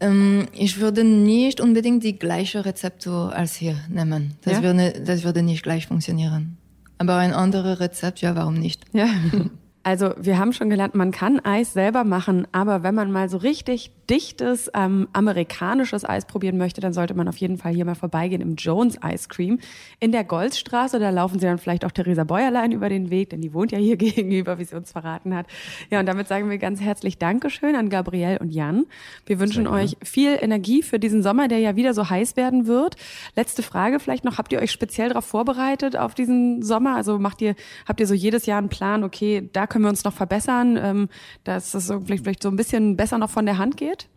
Ähm, 0.00 0.48
ich 0.52 0.80
würde 0.80 1.04
nicht 1.04 1.60
unbedingt 1.60 2.02
die 2.02 2.18
gleiche 2.18 2.64
Rezeptur 2.64 3.32
als 3.32 3.54
hier 3.54 3.76
nehmen. 3.88 4.34
Das, 4.42 4.54
ja? 4.54 4.62
würde, 4.62 5.00
das 5.06 5.22
würde 5.22 5.42
nicht 5.42 5.62
gleich 5.62 5.86
funktionieren. 5.86 6.58
Aber 6.98 7.16
ein 7.16 7.32
anderes 7.32 7.78
Rezept, 7.78 8.20
ja, 8.20 8.34
warum 8.34 8.54
nicht? 8.54 8.84
Ja. 8.92 9.06
Also 9.84 10.14
wir 10.16 10.38
haben 10.38 10.52
schon 10.52 10.70
gelernt, 10.70 10.94
man 10.94 11.10
kann 11.10 11.40
Eis 11.40 11.72
selber 11.72 12.04
machen, 12.04 12.46
aber 12.52 12.82
wenn 12.84 12.94
man 12.94 13.10
mal 13.10 13.28
so 13.28 13.36
richtig 13.38 13.90
dichtes 14.08 14.70
ähm, 14.74 15.08
amerikanisches 15.12 16.04
Eis 16.04 16.26
probieren 16.26 16.58
möchte, 16.58 16.80
dann 16.80 16.92
sollte 16.92 17.14
man 17.14 17.28
auf 17.28 17.36
jeden 17.38 17.56
Fall 17.56 17.72
hier 17.72 17.84
mal 17.84 17.94
vorbeigehen 17.94 18.42
im 18.42 18.56
Jones 18.56 18.98
Ice 19.04 19.28
Cream 19.28 19.58
in 20.00 20.12
der 20.12 20.22
Goldstraße. 20.22 20.98
Da 20.98 21.10
laufen 21.10 21.38
sie 21.40 21.46
dann 21.46 21.58
vielleicht 21.58 21.84
auch 21.84 21.90
Theresa 21.90 22.22
Bäuerlein 22.22 22.72
über 22.72 22.88
den 22.88 23.10
Weg, 23.10 23.30
denn 23.30 23.40
die 23.40 23.54
wohnt 23.54 23.72
ja 23.72 23.78
hier 23.78 23.96
gegenüber, 24.02 24.58
wie 24.58 24.64
sie 24.64 24.76
uns 24.76 24.92
verraten 24.92 25.34
hat. 25.34 25.46
Ja, 25.90 25.98
und 25.98 26.06
damit 26.06 26.28
sagen 26.28 26.50
wir 26.50 26.58
ganz 26.58 26.80
herzlich 26.80 27.18
Dankeschön 27.18 27.74
an 27.74 27.88
Gabrielle 27.88 28.38
und 28.38 28.50
Jan. 28.50 28.86
Wir 29.26 29.40
wünschen 29.40 29.66
euch 29.66 29.96
viel 30.02 30.36
Energie 30.40 30.82
für 30.82 30.98
diesen 30.98 31.22
Sommer, 31.22 31.48
der 31.48 31.58
ja 31.58 31.74
wieder 31.74 31.94
so 31.94 32.08
heiß 32.08 32.36
werden 32.36 32.66
wird. 32.66 32.96
Letzte 33.34 33.62
Frage 33.62 33.98
vielleicht 33.98 34.24
noch, 34.24 34.38
habt 34.38 34.52
ihr 34.52 34.60
euch 34.60 34.70
speziell 34.70 35.08
darauf 35.08 35.24
vorbereitet 35.24 35.96
auf 35.96 36.14
diesen 36.14 36.62
Sommer? 36.62 36.96
Also 36.96 37.18
macht 37.18 37.40
ihr, 37.40 37.54
habt 37.88 37.98
ihr 37.98 38.06
so 38.06 38.14
jedes 38.14 38.46
Jahr 38.46 38.58
einen 38.58 38.68
Plan, 38.68 39.04
okay, 39.04 39.48
da 39.52 39.66
können 39.72 39.84
wir 39.84 39.88
uns 39.88 40.04
noch 40.04 40.12
verbessern, 40.12 40.78
ähm, 40.80 41.08
dass 41.44 41.74
es 41.74 41.86
so, 41.86 42.00
vielleicht, 42.00 42.24
vielleicht 42.24 42.42
so 42.42 42.50
ein 42.50 42.56
bisschen 42.56 42.96
besser 42.96 43.18
noch 43.18 43.30
von 43.30 43.46
der 43.46 43.58
Hand 43.58 43.76
geht? 43.76 44.08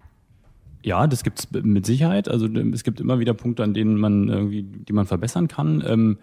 Ja, 0.84 1.08
das 1.08 1.24
gibt 1.24 1.40
es 1.40 1.48
mit 1.52 1.86
Sicherheit. 1.86 2.28
Also 2.28 2.46
es 2.46 2.84
gibt 2.84 3.00
immer 3.00 3.20
wieder 3.20 3.34
Punkte, 3.34 3.64
an 3.64 3.74
denen 3.74 3.98
man 3.98 4.28
irgendwie, 4.28 4.64
die 4.64 4.94
man 4.94 5.08
verbessern 5.08 5.48
kann. 5.48 5.84
Ähm, 5.88 6.18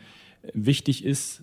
wichtig 0.53 1.05
ist, 1.05 1.43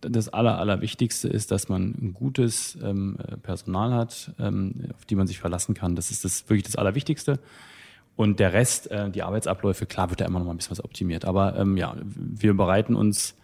das 0.00 0.28
Aller, 0.30 0.58
Allerwichtigste 0.58 1.28
ist, 1.28 1.52
dass 1.52 1.68
man 1.68 1.94
ein 2.00 2.14
gutes 2.14 2.76
ähm, 2.82 3.18
Personal 3.42 3.92
hat, 3.92 4.32
ähm, 4.40 4.86
auf 4.94 5.04
die 5.04 5.14
man 5.14 5.28
sich 5.28 5.38
verlassen 5.38 5.74
kann. 5.74 5.94
Das 5.94 6.10
ist 6.10 6.24
das 6.24 6.48
wirklich 6.48 6.64
das 6.64 6.74
Allerwichtigste. 6.74 7.38
Und 8.16 8.40
der 8.40 8.52
Rest, 8.52 8.90
äh, 8.90 9.10
die 9.10 9.22
Arbeitsabläufe, 9.22 9.86
klar 9.86 10.10
wird 10.10 10.20
da 10.20 10.24
immer 10.24 10.38
noch 10.38 10.46
mal 10.46 10.54
ein 10.54 10.56
bisschen 10.56 10.72
was 10.72 10.84
optimiert. 10.84 11.24
Aber 11.24 11.56
ähm, 11.56 11.76
ja, 11.76 11.94
wir 12.02 12.54
bereiten 12.54 12.96
uns 12.96 13.36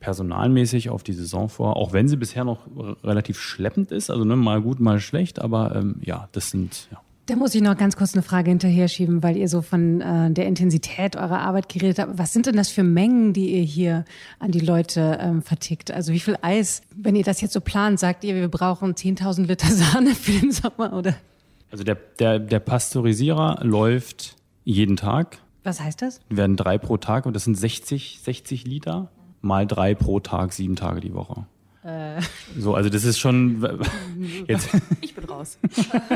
personalmäßig 0.00 0.90
auf 0.90 1.02
die 1.02 1.12
Saison 1.12 1.48
vor, 1.48 1.76
auch 1.76 1.92
wenn 1.92 2.08
sie 2.08 2.16
bisher 2.16 2.44
noch 2.44 2.66
relativ 3.02 3.40
schleppend 3.40 3.92
ist, 3.92 4.10
also 4.10 4.24
ne, 4.24 4.36
mal 4.36 4.60
gut, 4.60 4.80
mal 4.80 5.00
schlecht, 5.00 5.40
aber 5.40 5.74
ähm, 5.74 5.96
ja, 6.02 6.28
das 6.32 6.50
sind 6.50 6.88
ja. 6.90 7.00
Da 7.26 7.34
muss 7.34 7.56
ich 7.56 7.60
noch 7.60 7.76
ganz 7.76 7.96
kurz 7.96 8.14
eine 8.14 8.22
Frage 8.22 8.50
hinterher 8.50 8.86
schieben, 8.86 9.24
weil 9.24 9.36
ihr 9.36 9.48
so 9.48 9.60
von 9.60 10.00
äh, 10.00 10.30
der 10.30 10.46
Intensität 10.46 11.16
eurer 11.16 11.40
Arbeit 11.40 11.68
geredet 11.68 11.98
habt. 11.98 12.18
Was 12.18 12.32
sind 12.32 12.46
denn 12.46 12.54
das 12.54 12.68
für 12.68 12.84
Mengen, 12.84 13.32
die 13.32 13.50
ihr 13.56 13.64
hier 13.64 14.04
an 14.38 14.52
die 14.52 14.60
Leute 14.60 15.18
ähm, 15.20 15.42
vertickt? 15.42 15.90
Also 15.90 16.12
wie 16.12 16.20
viel 16.20 16.36
Eis, 16.40 16.82
wenn 16.94 17.16
ihr 17.16 17.24
das 17.24 17.40
jetzt 17.40 17.52
so 17.52 17.60
plant, 17.60 17.98
sagt 17.98 18.22
ihr, 18.22 18.36
wir 18.36 18.46
brauchen 18.46 18.94
10.000 18.94 19.46
Liter 19.46 19.66
Sahne 19.72 20.14
für 20.14 20.38
den 20.38 20.52
Sommer, 20.52 20.92
oder? 20.92 21.16
Also 21.72 21.82
der, 21.82 21.96
der, 22.20 22.38
der 22.38 22.60
Pasteurisierer 22.60 23.58
läuft 23.64 24.36
jeden 24.62 24.96
Tag. 24.96 25.38
Was 25.64 25.80
heißt 25.80 26.02
das? 26.02 26.20
Wir 26.28 26.36
werden 26.36 26.56
drei 26.56 26.78
pro 26.78 26.96
Tag 26.96 27.26
und 27.26 27.34
das 27.34 27.42
sind 27.42 27.56
60, 27.56 28.20
60 28.22 28.68
Liter 28.68 29.10
mal 29.46 29.66
drei 29.66 29.94
pro 29.94 30.20
Tag, 30.20 30.52
sieben 30.52 30.76
Tage 30.76 31.00
die 31.00 31.14
Woche. 31.14 31.46
Äh. 31.86 32.20
So, 32.58 32.74
also 32.74 32.90
das 32.90 33.04
ist 33.04 33.18
schon 33.18 33.64
jetzt. 34.48 34.68
Ich 35.00 35.14
bin 35.14 35.24
raus. 35.24 35.56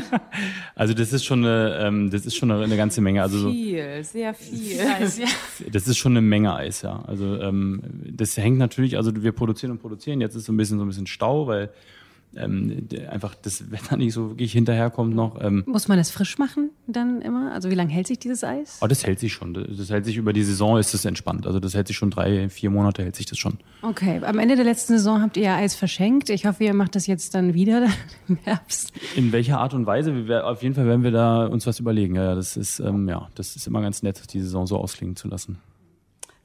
also 0.75 0.95
das 0.95 1.13
ist 1.13 1.25
schon 1.25 1.45
eine, 1.45 1.79
ähm, 1.81 2.11
das 2.11 2.27
ist 2.27 2.35
schon 2.35 2.51
eine, 2.51 2.77
ganze 2.77 3.01
Menge. 3.01 3.23
Also 3.23 3.53
viel, 3.53 4.03
sehr 4.03 4.35
viel. 4.35 4.81
Das 5.71 5.87
ist 5.87 5.97
schon 5.97 6.13
eine 6.13 6.23
Menge 6.23 6.55
Eis, 6.57 6.83
ja. 6.83 7.05
Also 7.07 7.41
ähm, 7.41 7.83
das 8.11 8.37
hängt 8.37 8.59
natürlich, 8.59 8.97
also 8.97 9.23
wir 9.23 9.31
produzieren 9.31 9.71
und 9.71 9.79
produzieren. 9.79 10.21
Jetzt 10.21 10.35
ist 10.35 10.47
so 10.47 10.53
ein 10.53 10.57
bisschen 10.57 10.79
so 10.79 10.85
ein 10.85 10.89
bisschen 10.89 11.07
Stau, 11.07 11.47
weil 11.47 11.71
ähm, 12.37 12.89
einfach 13.11 13.35
das 13.35 13.71
Wetter 13.71 13.97
nicht 13.97 14.13
so 14.13 14.31
wirklich 14.31 14.53
hinterherkommt 14.53 15.15
noch. 15.15 15.41
Ähm, 15.43 15.65
Muss 15.67 15.89
man 15.89 15.99
es 15.99 16.11
frisch 16.11 16.39
machen 16.39 16.71
dann 16.87 17.23
immer? 17.23 17.53
Also 17.53 17.71
wie 17.71 17.75
lange 17.75 17.91
hält 17.91 18.07
sich 18.07 18.19
dieses 18.19 18.45
Eis? 18.45 18.79
Oh, 18.81 18.87
das 18.87 19.05
hält 19.07 19.19
sich 19.19 19.33
schon. 19.33 19.55
Das 19.55 19.91
hält 19.91 20.05
sich 20.05 20.17
über 20.17 20.33
die 20.33 20.43
Saison 20.43 20.79
ist 20.79 20.95
es 20.95 21.05
entspannt. 21.05 21.47
Also 21.47 21.61
das 21.61 21.75
hält 21.75 21.89
sich 21.89 21.97
schon 21.97 22.11
drei, 22.11 22.49
vier 22.49 22.71
Monate 22.71 23.03
hält 23.03 23.17
sich 23.17 23.27
das 23.27 23.39
schon. 23.39 23.59
Okay. 23.83 24.21
Am 24.25 24.39
Ende 24.39 24.57
der 24.57 24.65
letzten 24.65 24.95
Saison 24.95 25.23
habt 25.23 25.37
ihr 25.37 25.53
Eis 25.53 25.75
verschenkt. 25.75 26.31
Ich 26.31 26.47
hoffe, 26.47 26.65
ihr 26.65 26.75
macht 26.75 26.95
das 26.95 27.07
jetzt 27.07 27.35
dann 27.35 27.55
wieder 27.55 27.89
im 28.29 28.39
Herbst. 28.43 28.93
In 29.17 29.33
welcher 29.33 29.59
Art 29.59 29.75
und 29.75 29.87
Weise? 29.87 30.13
Auf 30.45 30.63
jeden 30.63 30.75
Fall 30.75 30.87
werden 30.87 31.03
wir 31.03 31.11
da 31.13 31.47
uns 31.47 31.67
was 31.67 31.81
überlegen. 31.81 32.15
Ja, 32.15 32.35
das 32.35 32.57
ist 32.57 32.81
ähm, 32.81 33.09
ja, 33.09 33.29
das 33.35 33.57
ist 33.57 33.67
immer 33.67 33.81
ganz 33.83 34.03
nett, 34.03 34.33
die 34.33 34.41
Saison 34.41 34.67
so 34.67 34.77
ausklingen 34.77 35.17
zu 35.17 35.29
lassen. 35.29 35.59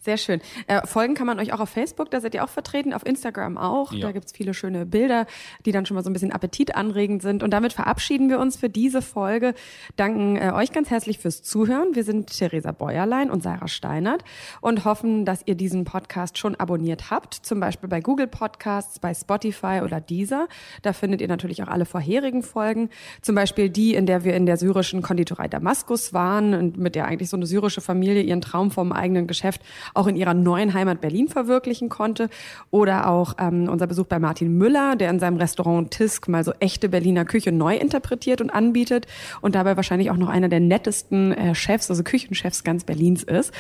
Sehr 0.05 0.17
schön. 0.17 0.39
Äh, 0.67 0.85
folgen 0.85 1.15
kann 1.15 1.25
man 1.25 1.39
euch 1.39 1.51
auch 1.51 1.59
auf 1.59 1.69
Facebook, 1.69 2.11
da 2.11 2.21
seid 2.21 2.35
ihr 2.35 2.43
auch 2.43 2.49
vertreten, 2.49 2.93
auf 2.93 3.03
Instagram 3.07 3.57
auch. 3.57 3.91
Ja. 3.91 4.01
Da 4.01 4.11
gibt's 4.11 4.33
viele 4.33 4.53
schöne 4.53 4.85
Bilder, 4.85 5.25
die 5.65 5.71
dann 5.71 5.87
schon 5.87 5.95
mal 5.95 6.03
so 6.03 6.11
ein 6.11 6.13
bisschen 6.13 6.31
appetitanregend 6.31 7.23
sind. 7.23 7.41
Und 7.41 7.49
damit 7.49 7.73
verabschieden 7.73 8.29
wir 8.29 8.37
uns 8.37 8.55
für 8.55 8.69
diese 8.69 9.01
Folge. 9.01 9.55
Danken 9.95 10.35
äh, 10.35 10.51
euch 10.53 10.71
ganz 10.71 10.91
herzlich 10.91 11.17
fürs 11.17 11.41
Zuhören. 11.41 11.95
Wir 11.95 12.03
sind 12.03 12.27
Theresa 12.27 12.71
Bäuerlein 12.71 13.31
und 13.31 13.41
Sarah 13.41 13.67
Steinert 13.67 14.23
und 14.61 14.85
hoffen, 14.85 15.25
dass 15.25 15.41
ihr 15.47 15.55
diesen 15.55 15.85
Podcast 15.85 16.37
schon 16.37 16.53
abonniert 16.53 17.09
habt, 17.09 17.33
zum 17.33 17.59
Beispiel 17.59 17.89
bei 17.89 17.99
Google 17.99 18.27
Podcasts, 18.27 18.99
bei 18.99 19.11
Spotify 19.11 19.81
oder 19.83 20.01
Deezer. 20.01 20.47
Da 20.83 20.93
findet 20.93 21.19
ihr 21.19 21.27
natürlich 21.27 21.63
auch 21.63 21.67
alle 21.67 21.85
vorherigen 21.85 22.43
Folgen, 22.43 22.89
zum 23.23 23.33
Beispiel 23.33 23.69
die, 23.69 23.95
in 23.95 24.05
der 24.05 24.23
wir 24.23 24.35
in 24.35 24.45
der 24.45 24.57
syrischen 24.57 25.01
Konditorei 25.01 25.47
Damaskus 25.47 26.13
waren 26.13 26.53
und 26.53 26.77
mit 26.77 26.93
der 26.93 27.05
eigentlich 27.05 27.31
so 27.31 27.37
eine 27.37 27.47
syrische 27.47 27.81
Familie 27.81 28.21
ihren 28.21 28.41
Traum 28.41 28.69
vom 28.69 28.91
eigenen 28.91 29.25
Geschäft 29.25 29.63
auch 29.95 30.07
in 30.07 30.15
ihrer 30.15 30.33
neuen 30.33 30.73
Heimat 30.73 31.01
Berlin 31.01 31.27
verwirklichen 31.27 31.89
konnte. 31.89 32.29
Oder 32.71 33.09
auch 33.09 33.35
ähm, 33.39 33.69
unser 33.69 33.87
Besuch 33.87 34.05
bei 34.05 34.19
Martin 34.19 34.57
Müller, 34.57 34.95
der 34.95 35.09
in 35.09 35.19
seinem 35.19 35.37
Restaurant 35.37 35.91
Tisk 35.91 36.27
mal 36.27 36.43
so 36.43 36.53
echte 36.59 36.89
Berliner 36.89 37.25
Küche 37.25 37.51
neu 37.51 37.75
interpretiert 37.75 38.41
und 38.41 38.49
anbietet 38.49 39.07
und 39.41 39.55
dabei 39.55 39.75
wahrscheinlich 39.75 40.11
auch 40.11 40.17
noch 40.17 40.29
einer 40.29 40.49
der 40.49 40.59
nettesten 40.59 41.33
äh, 41.33 41.55
Chefs, 41.55 41.89
also 41.89 42.03
Küchenchefs 42.03 42.63
ganz 42.63 42.83
Berlins 42.83 43.23
ist. 43.23 43.51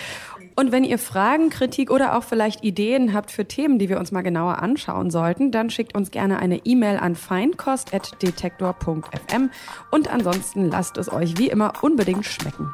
Und 0.57 0.71
wenn 0.71 0.85
ihr 0.85 0.97
Fragen, 0.97 1.49
Kritik 1.49 1.91
oder 1.91 2.17
auch 2.17 2.23
vielleicht 2.23 2.63
Ideen 2.63 3.13
habt 3.13 3.29
für 3.29 3.45
Themen, 3.45 3.77
die 3.77 3.89
wir 3.89 3.99
uns 3.99 4.13
mal 4.13 4.21
genauer 4.21 4.59
anschauen 4.59 5.11
sollten, 5.11 5.51
dann 5.51 5.69
schickt 5.69 5.95
uns 5.95 6.11
gerne 6.11 6.39
eine 6.39 6.65
E-Mail 6.65 6.95
an 6.97 7.15
feinkost.detektor.fm 7.15 9.49
und 9.91 10.09
ansonsten 10.09 10.69
lasst 10.69 10.97
es 10.97 11.11
euch 11.11 11.37
wie 11.37 11.49
immer 11.49 11.73
unbedingt 11.81 12.25
schmecken. 12.25 12.69